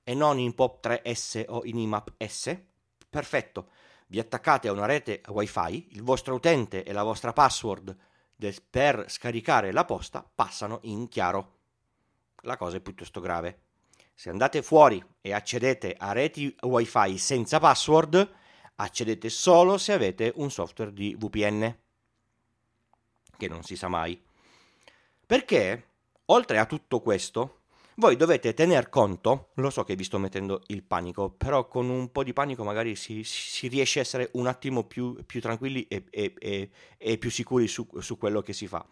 e 0.06 0.14
non 0.14 0.40
in 0.40 0.54
POP3S 0.58 1.44
o 1.50 1.66
in 1.66 1.78
IMAP 1.78 2.14
S? 2.26 2.58
Perfetto. 3.10 3.68
Vi 4.08 4.20
attaccate 4.20 4.68
a 4.68 4.72
una 4.72 4.86
rete 4.86 5.22
WiFi, 5.28 5.90
il 5.92 6.02
vostro 6.02 6.36
utente 6.36 6.84
e 6.84 6.94
la 6.94 7.04
vostra 7.04 7.34
password 7.34 7.96
per 8.70 9.06
scaricare 9.08 9.72
la 9.72 9.86
posta 9.86 10.28
passano 10.34 10.80
in 10.84 11.08
chiaro 11.08 11.56
la 12.42 12.58
cosa 12.58 12.78
è 12.78 12.82
piuttosto 12.82 13.20
grave. 13.20 13.62
Se 14.14 14.30
andate 14.30 14.64
fuori 14.64 15.04
e 15.22 15.34
accedete 15.34 15.96
a 15.98 16.12
reti 16.12 16.56
wifi 16.62 17.18
senza 17.18 17.60
password, 17.60 18.36
accedete 18.76 19.30
solo 19.30 19.78
se 19.78 19.94
avete 19.94 20.32
un 20.36 20.50
software 20.50 20.94
di 20.94 21.16
VPN, 21.18 21.78
che 23.38 23.48
non 23.48 23.64
si 23.64 23.76
sa 23.76 23.88
mai. 23.88 24.20
Perché, 25.26 25.88
oltre 26.26 26.58
a 26.58 26.66
tutto 26.66 27.02
questo, 27.02 27.62
voi 28.00 28.16
dovete 28.16 28.54
tener 28.54 28.90
conto, 28.90 29.50
lo 29.56 29.70
so 29.70 29.84
che 29.84 29.96
vi 29.96 30.04
sto 30.04 30.18
mettendo 30.20 30.62
il 30.68 30.84
panico, 30.84 31.30
però 31.30 31.68
con 31.68 31.90
un 31.90 32.12
po' 32.12 32.24
di 32.24 32.34
panico 32.34 32.64
magari 32.64 32.96
si, 32.96 33.24
si 33.24 33.68
riesce 33.68 34.00
a 34.00 34.02
essere 34.04 34.30
un 34.34 34.48
attimo 34.48 34.84
più, 34.84 35.24
più 35.26 35.42
tranquilli 35.42 35.88
e, 35.88 36.06
e, 36.10 36.34
e, 36.38 36.70
e, 36.98 37.18
più 37.18 37.32
sicuri 37.32 37.68
su, 37.68 37.88
su 38.00 38.18
quello 38.18 38.42
che 38.42 38.54
si 38.54 38.68
fa. 38.68 38.86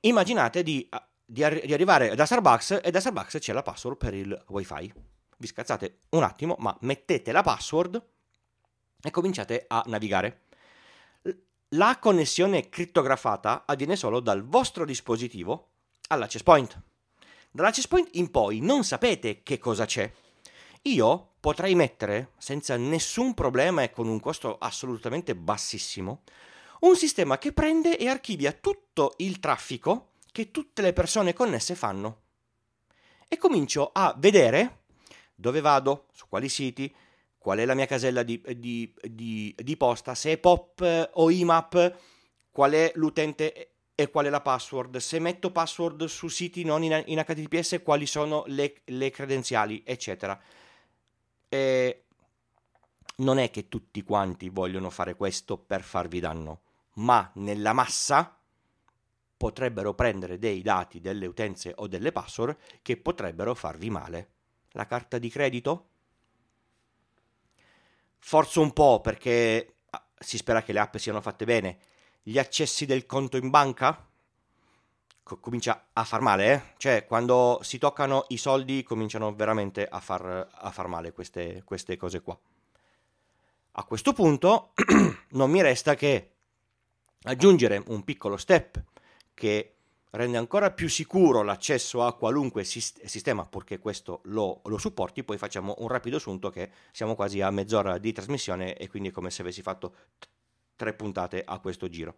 immaginate 0.00 0.62
di 0.62 0.88
di, 1.30 1.44
arri- 1.44 1.66
di, 1.66 1.74
arrivare 1.74 2.14
da 2.14 2.24
Starbucks 2.24 2.80
e 2.82 2.90
da 2.90 3.00
Starbucks 3.00 3.36
c'è 3.38 3.52
la 3.52 3.62
password 3.62 3.98
per 3.98 4.14
il 4.14 4.44
wifi. 4.48 4.92
Vi 5.36 5.46
scazzate 5.46 5.98
un 6.10 6.22
attimo, 6.22 6.56
ma 6.58 6.74
mettete 6.80 7.32
la 7.32 7.42
password 7.42 8.02
e 9.02 9.10
cominciate 9.10 9.66
a 9.68 9.82
navigare. 9.86 10.44
La 11.72 11.98
connessione 12.00 12.70
crittografata 12.70 13.64
avviene 13.66 13.94
solo 13.94 14.20
dal 14.20 14.42
vostro 14.42 14.86
dispositivo 14.86 15.68
all'access 16.08 16.42
point. 16.42 16.82
Dall'access 17.50 17.86
point 17.86 18.08
in 18.12 18.30
poi 18.30 18.60
non 18.60 18.84
sapete 18.84 19.42
che 19.42 19.58
cosa 19.58 19.84
c'è. 19.84 20.10
Io 20.82 21.32
potrei 21.40 21.74
mettere, 21.74 22.32
senza 22.38 22.76
nessun 22.76 23.34
problema 23.34 23.82
e 23.82 23.90
con 23.90 24.08
un 24.08 24.20
costo 24.20 24.58
assolutamente 24.58 25.34
bassissimo, 25.34 26.22
un 26.80 26.96
sistema 26.96 27.38
che 27.38 27.52
prende 27.52 27.98
e 27.98 28.08
archivia 28.08 28.52
tutto 28.52 29.14
il 29.18 29.40
traffico 29.40 30.12
che 30.30 30.50
tutte 30.50 30.82
le 30.82 30.92
persone 30.92 31.32
connesse 31.32 31.74
fanno. 31.74 32.22
E 33.26 33.36
comincio 33.36 33.90
a 33.92 34.14
vedere 34.16 34.84
dove 35.34 35.60
vado, 35.60 36.06
su 36.12 36.26
quali 36.28 36.48
siti, 36.48 36.92
qual 37.38 37.58
è 37.58 37.64
la 37.64 37.74
mia 37.74 37.86
casella 37.86 38.22
di, 38.22 38.42
di, 38.56 38.92
di, 39.02 39.54
di 39.56 39.76
posta, 39.76 40.14
se 40.14 40.32
è 40.32 40.38
POP 40.38 41.10
o 41.14 41.30
IMAP, 41.30 41.98
qual 42.50 42.72
è 42.72 42.90
l'utente 42.96 43.67
e 44.00 44.10
qual 44.10 44.26
è 44.26 44.28
la 44.28 44.40
password. 44.40 44.98
Se 44.98 45.18
metto 45.18 45.50
password 45.50 46.04
su 46.04 46.28
siti 46.28 46.62
non 46.62 46.84
in, 46.84 47.02
in 47.06 47.18
HTTPS, 47.18 47.80
quali 47.82 48.06
sono 48.06 48.44
le, 48.46 48.82
le 48.84 49.10
credenziali, 49.10 49.82
eccetera. 49.84 50.40
E 51.48 52.04
non 53.16 53.38
è 53.38 53.50
che 53.50 53.66
tutti 53.66 54.04
quanti 54.04 54.50
vogliono 54.50 54.90
fare 54.90 55.16
questo 55.16 55.58
per 55.58 55.82
farvi 55.82 56.20
danno, 56.20 56.60
ma 56.94 57.28
nella 57.34 57.72
massa 57.72 58.38
potrebbero 59.36 59.94
prendere 59.94 60.38
dei 60.38 60.62
dati 60.62 61.00
delle 61.00 61.26
utenze 61.26 61.72
o 61.74 61.88
delle 61.88 62.12
password 62.12 62.56
che 62.82 62.98
potrebbero 62.98 63.52
farvi 63.56 63.90
male. 63.90 64.28
La 64.72 64.86
carta 64.86 65.18
di 65.18 65.28
credito? 65.28 65.88
Forse 68.18 68.60
un 68.60 68.72
po' 68.72 69.00
perché 69.00 69.74
ah, 69.90 70.06
si 70.20 70.36
spera 70.36 70.62
che 70.62 70.72
le 70.72 70.78
app 70.78 70.94
siano 70.98 71.20
fatte 71.20 71.44
bene. 71.44 71.78
Gli 72.28 72.38
accessi 72.38 72.84
del 72.84 73.06
conto 73.06 73.38
in 73.38 73.48
banca? 73.48 74.06
Co- 75.22 75.38
comincia 75.38 75.86
a 75.94 76.04
far 76.04 76.20
male, 76.20 76.52
eh? 76.52 76.62
Cioè, 76.76 77.06
quando 77.06 77.58
si 77.62 77.78
toccano 77.78 78.26
i 78.28 78.36
soldi 78.36 78.82
cominciano 78.82 79.34
veramente 79.34 79.86
a 79.88 79.98
far, 79.98 80.46
a 80.52 80.70
far 80.70 80.88
male 80.88 81.12
queste, 81.12 81.62
queste 81.64 81.96
cose 81.96 82.20
qua. 82.20 82.38
A 83.72 83.84
questo 83.84 84.12
punto 84.12 84.74
non 85.32 85.50
mi 85.50 85.62
resta 85.62 85.94
che 85.94 86.32
aggiungere 87.22 87.82
un 87.86 88.04
piccolo 88.04 88.36
step 88.36 88.78
che 89.32 89.76
rende 90.10 90.36
ancora 90.36 90.70
più 90.70 90.90
sicuro 90.90 91.40
l'accesso 91.42 92.04
a 92.04 92.14
qualunque 92.14 92.62
sist- 92.62 93.02
sistema 93.06 93.46
purché 93.46 93.78
questo 93.78 94.20
lo, 94.24 94.60
lo, 94.64 94.76
supporti, 94.76 95.24
poi 95.24 95.38
facciamo 95.38 95.76
un 95.78 95.88
rapido 95.88 96.18
assunto 96.18 96.50
che 96.50 96.70
siamo 96.92 97.14
quasi 97.14 97.40
a 97.40 97.50
mezz'ora 97.50 97.96
di 97.96 98.12
trasmissione 98.12 98.76
e 98.76 98.86
quindi 98.86 99.08
è 99.08 99.12
come 99.12 99.30
se 99.30 99.40
avessi 99.40 99.62
fatto 99.62 99.94
tre 100.78 100.94
puntate 100.94 101.42
a 101.44 101.58
questo 101.58 101.90
giro. 101.90 102.16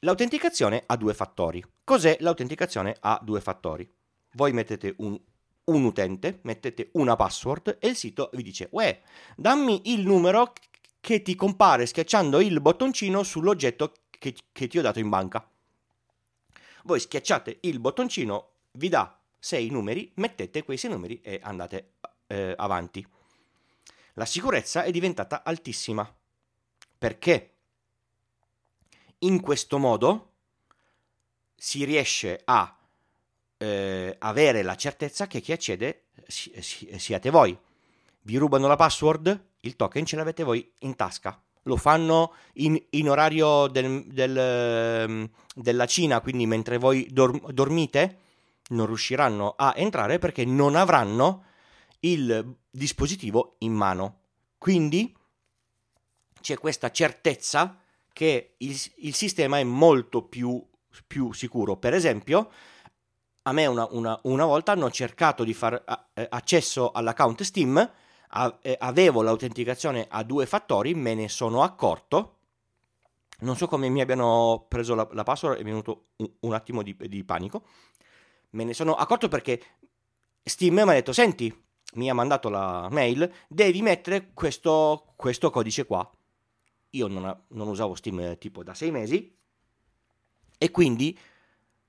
L'autenticazione 0.00 0.82
ha 0.84 0.96
due 0.96 1.14
fattori. 1.14 1.64
Cos'è 1.84 2.16
l'autenticazione 2.18 2.96
a 2.98 3.20
due 3.22 3.40
fattori? 3.40 3.88
Voi 4.32 4.52
mettete 4.52 4.94
un, 4.98 5.16
un 5.64 5.84
utente, 5.84 6.40
mettete 6.42 6.88
una 6.94 7.14
password 7.14 7.76
e 7.78 7.86
il 7.86 7.94
sito 7.94 8.30
vi 8.32 8.42
dice, 8.42 8.66
uè, 8.72 9.00
dammi 9.36 9.92
il 9.92 10.04
numero 10.04 10.52
che 10.98 11.22
ti 11.22 11.36
compare 11.36 11.86
schiacciando 11.86 12.40
il 12.40 12.60
bottoncino 12.60 13.22
sull'oggetto 13.22 13.92
che, 14.10 14.34
che 14.50 14.66
ti 14.66 14.78
ho 14.78 14.82
dato 14.82 14.98
in 14.98 15.08
banca 15.08 15.48
voi 16.84 17.00
schiacciate 17.00 17.58
il 17.60 17.80
bottoncino, 17.80 18.50
vi 18.72 18.88
dà 18.88 19.18
sei 19.38 19.68
numeri, 19.70 20.10
mettete 20.16 20.64
quei 20.64 20.76
sei 20.76 20.90
numeri 20.90 21.20
e 21.20 21.40
andate 21.42 21.94
eh, 22.26 22.54
avanti. 22.56 23.06
La 24.14 24.24
sicurezza 24.24 24.84
è 24.84 24.90
diventata 24.90 25.42
altissima 25.44 26.10
perché 27.04 27.50
in 29.18 29.42
questo 29.42 29.76
modo 29.76 30.30
si 31.54 31.84
riesce 31.84 32.40
a 32.42 32.78
eh, 33.58 34.16
avere 34.18 34.62
la 34.62 34.74
certezza 34.74 35.26
che 35.26 35.42
chi 35.42 35.52
accede 35.52 36.04
si, 36.26 36.50
si, 36.62 36.98
siate 36.98 37.28
voi. 37.28 37.54
Vi 38.22 38.36
rubano 38.38 38.68
la 38.68 38.76
password, 38.76 39.48
il 39.60 39.76
token 39.76 40.06
ce 40.06 40.16
l'avete 40.16 40.44
voi 40.44 40.72
in 40.78 40.96
tasca 40.96 41.38
lo 41.66 41.76
fanno 41.76 42.34
in, 42.54 42.82
in 42.90 43.08
orario 43.10 43.66
del, 43.68 44.04
del, 44.06 45.30
della 45.54 45.86
Cina, 45.86 46.20
quindi 46.20 46.46
mentre 46.46 46.78
voi 46.78 47.06
dor- 47.10 47.52
dormite, 47.52 48.18
non 48.68 48.86
riusciranno 48.86 49.54
a 49.56 49.74
entrare 49.76 50.18
perché 50.18 50.46
non 50.46 50.74
avranno 50.74 51.44
il 52.00 52.56
dispositivo 52.70 53.56
in 53.58 53.72
mano. 53.72 54.20
Quindi 54.58 55.14
c'è 56.44 56.58
questa 56.58 56.90
certezza 56.90 57.80
che 58.12 58.56
il, 58.58 58.78
il 58.96 59.14
sistema 59.14 59.58
è 59.58 59.64
molto 59.64 60.24
più, 60.24 60.62
più, 61.06 61.32
sicuro. 61.32 61.78
Per 61.78 61.94
esempio, 61.94 62.50
a 63.44 63.52
me 63.52 63.64
una, 63.64 63.88
una, 63.92 64.20
una 64.24 64.44
volta 64.44 64.72
hanno 64.72 64.90
cercato 64.90 65.42
di 65.42 65.54
fare 65.54 65.82
eh, 66.12 66.26
accesso 66.28 66.92
all'account 66.92 67.40
Steam 67.42 67.92
eh, 68.60 68.76
avevo 68.78 69.22
l'autenticazione 69.22 70.06
a 70.06 70.22
due 70.22 70.44
fattori, 70.44 70.94
me 70.94 71.14
ne 71.14 71.30
sono 71.30 71.62
accorto. 71.62 72.40
Non 73.38 73.56
so 73.56 73.66
come 73.66 73.88
mi 73.88 74.02
abbiano 74.02 74.66
preso 74.68 74.94
la, 74.94 75.08
la 75.12 75.22
password, 75.22 75.58
è 75.58 75.64
venuto 75.64 76.08
un, 76.16 76.30
un 76.40 76.52
attimo 76.52 76.82
di, 76.82 76.94
di, 77.08 77.24
panico. 77.24 77.64
Me 78.50 78.64
ne 78.64 78.74
sono 78.74 78.92
accorto 78.92 79.28
perché 79.28 79.62
Steam 80.42 80.74
mi 80.74 80.80
ha 80.82 80.92
detto: 80.92 81.14
Senti, 81.14 81.64
mi 81.94 82.10
ha 82.10 82.14
mandato 82.14 82.50
la 82.50 82.88
mail, 82.90 83.32
devi 83.48 83.80
mettere 83.80 84.32
questo, 84.34 85.14
questo 85.16 85.50
codice 85.50 85.86
qua. 85.86 86.08
Io 86.94 87.06
non, 87.06 87.44
non 87.48 87.68
usavo 87.68 87.94
Steam 87.94 88.36
tipo 88.38 88.62
da 88.62 88.74
sei 88.74 88.90
mesi 88.90 89.36
e 90.58 90.70
quindi 90.70 91.18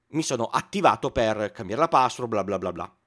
mi 0.07 0.23
sono 0.23 0.45
attivato 0.45 1.11
per 1.11 1.51
cambiare 1.51 1.81
la 1.81 1.87
password, 1.87 2.29
bla 2.29 2.43
bla 2.43 2.57
bla 2.57 2.71
bla. 2.71 2.97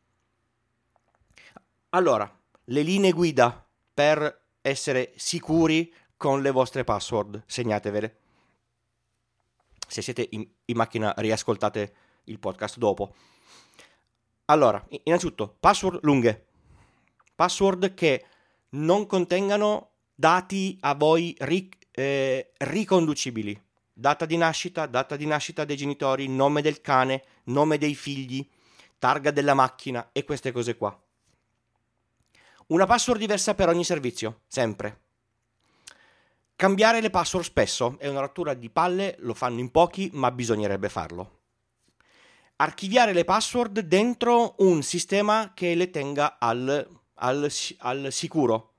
Allora, 1.90 2.40
le 2.64 2.82
linee 2.82 3.12
guida 3.12 3.66
per 3.94 4.46
essere 4.60 5.12
sicuri 5.16 5.92
con 6.16 6.42
le 6.42 6.50
vostre 6.50 6.84
password, 6.84 7.42
segnatevele. 7.46 8.18
Se 9.88 10.02
siete 10.02 10.26
in, 10.32 10.46
in 10.66 10.76
macchina 10.76 11.14
riascoltate 11.16 11.94
il 12.24 12.38
podcast 12.38 12.76
dopo. 12.76 13.14
Allora, 14.46 14.84
innanzitutto, 15.04 15.56
password 15.58 16.00
lunghe. 16.02 16.46
Password 17.34 17.94
che 17.94 18.26
non 18.70 19.06
contengano 19.06 19.90
dati 20.14 20.76
a 20.80 20.94
voi 20.94 21.34
ric- 21.38 21.77
eh, 21.98 22.52
riconducibili. 22.58 23.60
Data 23.92 24.24
di 24.24 24.36
nascita, 24.36 24.86
data 24.86 25.16
di 25.16 25.26
nascita 25.26 25.64
dei 25.64 25.76
genitori, 25.76 26.28
nome 26.28 26.62
del 26.62 26.80
cane, 26.80 27.24
nome 27.44 27.78
dei 27.78 27.96
figli, 27.96 28.48
targa 28.98 29.32
della 29.32 29.54
macchina 29.54 30.10
e 30.12 30.24
queste 30.24 30.52
cose 30.52 30.76
qua. 30.76 30.96
Una 32.68 32.86
password 32.86 33.18
diversa 33.18 33.54
per 33.54 33.68
ogni 33.68 33.82
servizio, 33.82 34.42
sempre. 34.46 35.00
Cambiare 36.54 37.00
le 37.00 37.10
password 37.10 37.44
spesso 37.44 37.96
è 37.98 38.06
una 38.06 38.20
rottura 38.20 38.54
di 38.54 38.70
palle, 38.70 39.16
lo 39.20 39.34
fanno 39.34 39.58
in 39.58 39.70
pochi, 39.70 40.10
ma 40.12 40.30
bisognerebbe 40.30 40.88
farlo. 40.88 41.40
Archiviare 42.56 43.12
le 43.12 43.24
password 43.24 43.80
dentro 43.80 44.54
un 44.58 44.82
sistema 44.82 45.52
che 45.54 45.74
le 45.74 45.90
tenga 45.90 46.38
al, 46.38 46.88
al, 47.14 47.52
al 47.78 48.12
sicuro. 48.12 48.74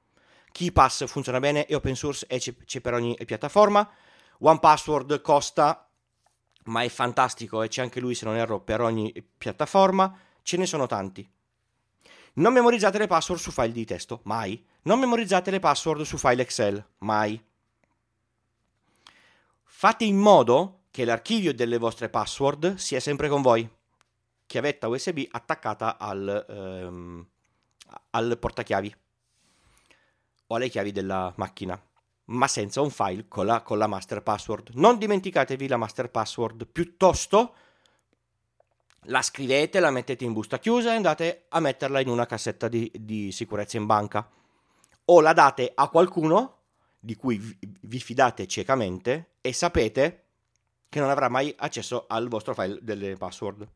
KeyPass 0.51 1.05
funziona 1.07 1.39
bene, 1.39 1.65
è 1.65 1.75
open 1.75 1.95
source 1.95 2.25
e 2.27 2.39
c'è, 2.39 2.55
c'è 2.65 2.81
per 2.81 2.93
ogni 2.93 3.17
piattaforma. 3.25 3.89
OnePassword 4.39 5.21
costa, 5.21 5.89
ma 6.65 6.83
è 6.83 6.89
fantastico 6.89 7.61
e 7.61 7.67
c'è 7.67 7.81
anche 7.81 7.99
lui, 7.99 8.15
se 8.15 8.25
non 8.25 8.35
erro, 8.35 8.59
per 8.59 8.81
ogni 8.81 9.13
piattaforma. 9.37 10.17
Ce 10.41 10.57
ne 10.57 10.65
sono 10.65 10.87
tanti. 10.87 11.29
Non 12.33 12.53
memorizzate 12.53 12.97
le 12.97 13.07
password 13.07 13.41
su 13.41 13.51
file 13.51 13.71
di 13.71 13.85
testo, 13.85 14.21
mai. 14.23 14.63
Non 14.83 14.99
memorizzate 14.99 15.51
le 15.51 15.59
password 15.59 16.01
su 16.03 16.17
file 16.17 16.43
Excel, 16.43 16.83
mai. 16.99 17.41
Fate 19.63 20.03
in 20.03 20.17
modo 20.17 20.83
che 20.91 21.05
l'archivio 21.05 21.53
delle 21.53 21.77
vostre 21.77 22.09
password 22.09 22.75
sia 22.75 22.99
sempre 22.99 23.27
con 23.29 23.41
voi. 23.41 23.69
Chiavetta 24.45 24.87
USB 24.87 25.25
attaccata 25.29 25.97
al, 25.97 26.45
ehm, 26.49 27.27
al 28.11 28.37
portachiavi 28.39 28.95
o 30.51 30.55
alle 30.55 30.69
chiavi 30.69 30.91
della 30.91 31.31
macchina, 31.37 31.79
ma 32.25 32.47
senza 32.47 32.81
un 32.81 32.89
file 32.89 33.27
con 33.27 33.45
la, 33.45 33.61
con 33.61 33.77
la 33.77 33.87
master 33.87 34.21
password. 34.23 34.71
Non 34.73 34.97
dimenticatevi 34.97 35.67
la 35.67 35.77
master 35.77 36.09
password, 36.09 36.67
piuttosto 36.67 37.53
la 39.03 39.21
scrivete, 39.21 39.79
la 39.79 39.91
mettete 39.91 40.25
in 40.25 40.33
busta 40.33 40.59
chiusa 40.59 40.91
e 40.91 40.95
andate 40.95 41.45
a 41.49 41.59
metterla 41.59 41.99
in 41.99 42.09
una 42.09 42.25
cassetta 42.25 42.67
di, 42.67 42.91
di 42.93 43.31
sicurezza 43.31 43.77
in 43.77 43.85
banca. 43.85 44.27
O 45.05 45.21
la 45.21 45.33
date 45.33 45.71
a 45.73 45.87
qualcuno 45.89 46.57
di 46.99 47.15
cui 47.15 47.57
vi 47.81 47.99
fidate 47.99 48.47
ciecamente 48.47 49.35
e 49.41 49.53
sapete 49.53 50.25
che 50.89 50.99
non 50.99 51.09
avrà 51.09 51.29
mai 51.29 51.53
accesso 51.57 52.05
al 52.07 52.27
vostro 52.27 52.53
file 52.53 52.79
delle 52.81 53.15
password. 53.15 53.67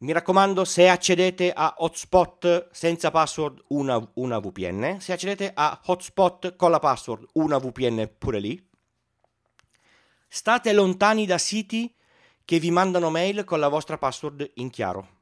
Mi 0.00 0.12
raccomando, 0.12 0.64
se 0.64 0.88
accedete 0.88 1.52
a 1.52 1.74
hotspot 1.78 2.68
senza 2.70 3.10
password, 3.10 3.64
una, 3.68 4.00
una, 4.14 4.38
VPN. 4.38 5.00
Se 5.00 5.12
accedete 5.12 5.50
a 5.52 5.80
hotspot 5.86 6.54
con 6.54 6.70
la 6.70 6.78
password, 6.78 7.26
una 7.32 7.58
VPN 7.58 8.08
pure 8.16 8.38
lì. 8.38 8.64
State 10.28 10.72
lontani 10.72 11.26
da 11.26 11.36
siti 11.36 11.92
che 12.44 12.60
vi 12.60 12.70
mandano 12.70 13.10
mail 13.10 13.42
con 13.42 13.58
la 13.58 13.66
vostra 13.66 13.98
password 13.98 14.48
in 14.54 14.70
chiaro. 14.70 15.16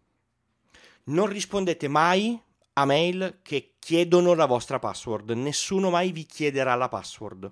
Non 1.05 1.27
rispondete 1.27 1.89
mai 1.89 2.39
a 2.75 2.85
mail 2.85 3.39
che 3.41 3.77
chiedono 3.79 4.35
la 4.35 4.45
vostra 4.45 4.79
password. 4.79 5.31
Nessuno 5.31 5.89
mai 5.89 6.13
vi 6.13 6.27
chiederà 6.27 6.75
la 6.75 6.89
password. 6.89 7.51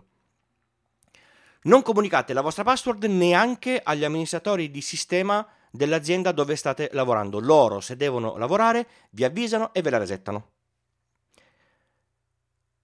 Non 1.63 1.81
comunicate 1.81 2.35
la 2.35 2.43
vostra 2.43 2.65
password 2.65 3.05
neanche 3.05 3.81
agli 3.83 4.05
amministratori 4.05 4.71
di 4.71 4.83
sistema 4.83 5.49
dell'azienda 5.75 6.31
dove 6.31 6.55
state 6.55 6.89
lavorando. 6.93 7.41
Loro, 7.41 7.81
se 7.81 7.97
devono 7.97 8.37
lavorare, 8.37 8.87
vi 9.11 9.25
avvisano 9.25 9.75
e 9.75 9.83
ve 9.83 9.91
la 9.91 9.99
resettano. 9.99 10.51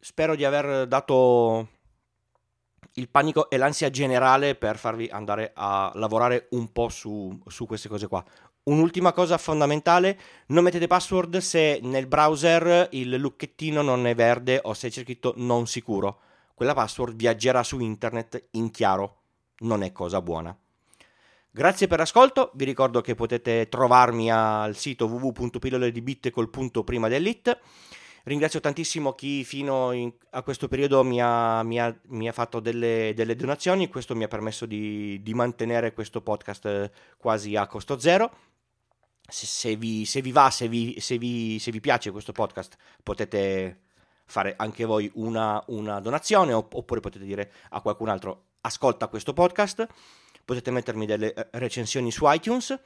Spero 0.01 0.35
di 0.35 0.45
aver 0.45 0.89
dato 0.89 1.69
il 2.95 3.09
panico 3.09 3.49
e 3.49 3.59
l'ansia 3.59 3.91
generale 3.91 4.57
per 4.57 4.77
farvi 4.77 5.07
andare 5.07 5.53
a 5.55 5.93
lavorare 5.95 6.49
un 6.51 6.73
po' 6.73 6.89
su, 6.89 7.41
su 7.47 7.65
queste 7.67 7.89
cose 7.89 8.09
qua. 8.09 8.25
Un'ultima 8.65 9.13
cosa 9.13 9.39
fondamentale, 9.39 10.19
non 10.47 10.65
mettete 10.65 10.89
password 10.89 11.39
se 11.39 11.79
nel 11.83 12.09
browser 12.09 12.89
il 12.93 13.15
lucchettino 13.15 13.83
non 13.83 14.07
è 14.07 14.17
verde 14.17 14.59
o 14.65 14.75
se 14.75 14.91
c'è 14.91 15.03
scritto 15.03 15.35
non 15.37 15.69
sicuro. 15.69 16.21
Quella 16.55 16.75
password 16.75 17.15
viaggerà 17.15 17.63
su 17.63 17.79
internet 17.79 18.49
in 18.53 18.73
chiaro, 18.73 19.21
non 19.59 19.85
è 19.85 19.93
cosa 19.93 20.21
buona. 20.21 20.60
Grazie 21.53 21.89
per 21.89 21.99
l'ascolto, 21.99 22.53
vi 22.55 22.65
ricordo 22.65 23.01
che 23.01 23.17
potete 23.17 23.69
trovarmi 23.69 24.31
al 24.31 24.77
sito 24.77 25.07
www.pillole 25.07 25.91
di. 25.91 27.61
Ringrazio 28.23 28.61
tantissimo 28.61 29.15
chi 29.15 29.43
fino 29.43 29.91
in, 29.91 30.13
a 30.31 30.43
questo 30.43 30.69
periodo 30.69 31.03
mi 31.03 31.21
ha, 31.21 31.65
mi 31.65 31.81
ha, 31.81 31.93
mi 32.11 32.29
ha 32.29 32.33
fatto 32.33 32.61
delle, 32.61 33.13
delle, 33.17 33.35
donazioni, 33.35 33.89
questo 33.89 34.15
mi 34.15 34.23
ha 34.23 34.29
permesso 34.29 34.65
di, 34.65 35.21
di 35.23 35.35
mantenere 35.35 35.93
questo 35.93 36.21
podcast 36.21 36.67
eh, 36.67 36.91
quasi 37.17 37.57
a 37.57 37.67
costo 37.67 37.99
zero. 37.99 38.31
Se, 39.27 39.47
se, 39.47 39.75
vi, 39.75 40.05
se 40.05 40.21
vi, 40.21 40.31
va, 40.31 40.51
se 40.51 40.69
vi, 40.69 41.01
se 41.01 41.19
vi, 41.19 41.59
se 41.59 41.73
vi 41.73 41.81
piace 41.81 42.13
questo 42.13 42.31
podcast, 42.31 42.77
potete 43.03 43.81
fare 44.25 44.55
anche 44.57 44.85
voi 44.85 45.11
una, 45.15 45.61
una 45.67 45.99
donazione 45.99 46.53
oppure 46.53 47.01
potete 47.01 47.25
dire 47.25 47.51
a 47.71 47.81
qualcun 47.81 48.09
altro 48.09 48.45
ascolta 48.61 49.09
questo 49.09 49.33
podcast 49.33 49.89
potete 50.45 50.71
mettermi 50.71 51.07
delle 51.07 51.33
eh, 51.33 51.49
recensioni 51.53 52.11
su 52.11 52.25
iTunes 52.31 52.79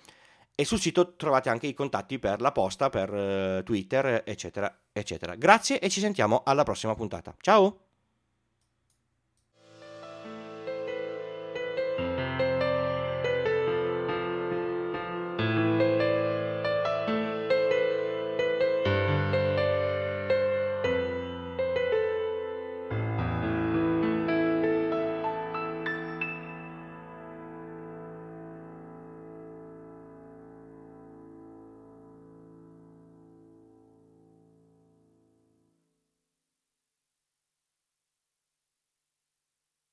e 0.54 0.64
sul 0.64 0.78
sito 0.78 1.16
trovate 1.16 1.48
anche 1.48 1.66
i 1.66 1.74
contatti 1.74 2.18
per 2.18 2.40
la 2.40 2.52
posta, 2.52 2.88
per 2.88 3.12
uh, 3.12 3.62
Twitter, 3.64 4.22
eccetera, 4.24 4.72
eccetera. 4.92 5.34
Grazie 5.34 5.80
e 5.80 5.88
ci 5.88 6.00
sentiamo 6.00 6.42
alla 6.44 6.62
prossima 6.62 6.94
puntata. 6.94 7.34
Ciao! 7.40 7.83